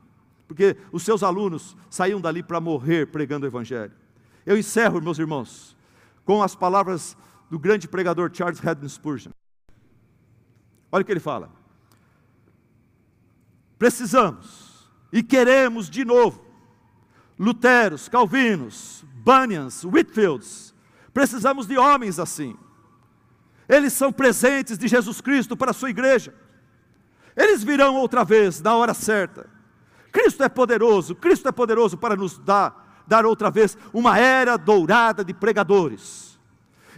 [0.47, 3.91] porque os seus alunos saíam dali para morrer pregando o Evangelho.
[4.45, 5.75] Eu encerro, meus irmãos,
[6.23, 7.17] com as palavras
[7.49, 9.31] do grande pregador Charles Haddon Spurgeon.
[10.91, 11.49] Olha o que ele fala.
[13.79, 16.45] Precisamos e queremos de novo
[17.39, 20.75] Luteros, Calvinos, Bunyans, Whitfields.
[21.11, 22.55] Precisamos de homens assim
[23.71, 26.33] eles são presentes de Jesus Cristo para a sua igreja.
[27.37, 29.49] Eles virão outra vez na hora certa.
[30.11, 35.23] Cristo é poderoso, Cristo é poderoso para nos dar, dar outra vez uma era dourada
[35.23, 36.37] de pregadores.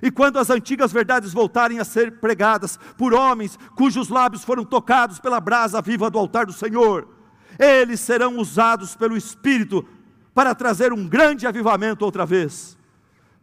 [0.01, 5.19] E quando as antigas verdades voltarem a ser pregadas por homens cujos lábios foram tocados
[5.19, 7.07] pela brasa viva do altar do Senhor,
[7.59, 9.87] eles serão usados pelo Espírito
[10.33, 12.75] para trazer um grande avivamento outra vez.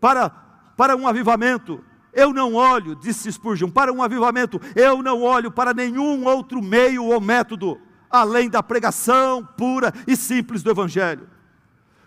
[0.01, 0.31] Para,
[0.77, 5.73] para um avivamento eu não olho, disse Spurgeon, para um avivamento, eu não olho para
[5.73, 7.81] nenhum outro meio ou método,
[8.11, 11.29] além da pregação pura e simples do Evangelho.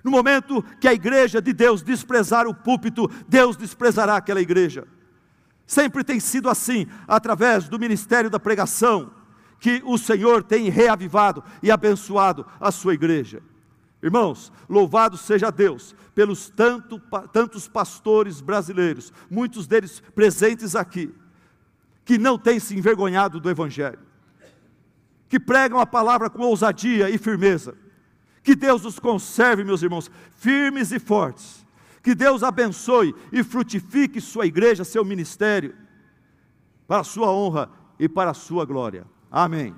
[0.04, 4.86] No momento que a igreja de Deus desprezar o púlpito, Deus desprezará aquela igreja.
[5.66, 9.12] Sempre tem sido assim, através do ministério da pregação,
[9.60, 13.41] que o Senhor tem reavivado e abençoado a sua igreja.
[14.01, 16.99] Irmãos, louvado seja Deus pelos tanto,
[17.32, 21.14] tantos pastores brasileiros, muitos deles presentes aqui,
[22.05, 23.99] que não têm se envergonhado do Evangelho,
[25.28, 27.76] que pregam a palavra com ousadia e firmeza.
[28.43, 31.66] Que Deus os conserve, meus irmãos, firmes e fortes.
[32.03, 35.74] Que Deus abençoe e frutifique sua igreja, seu ministério,
[36.86, 39.05] para a sua honra e para a sua glória.
[39.32, 39.74] Amém.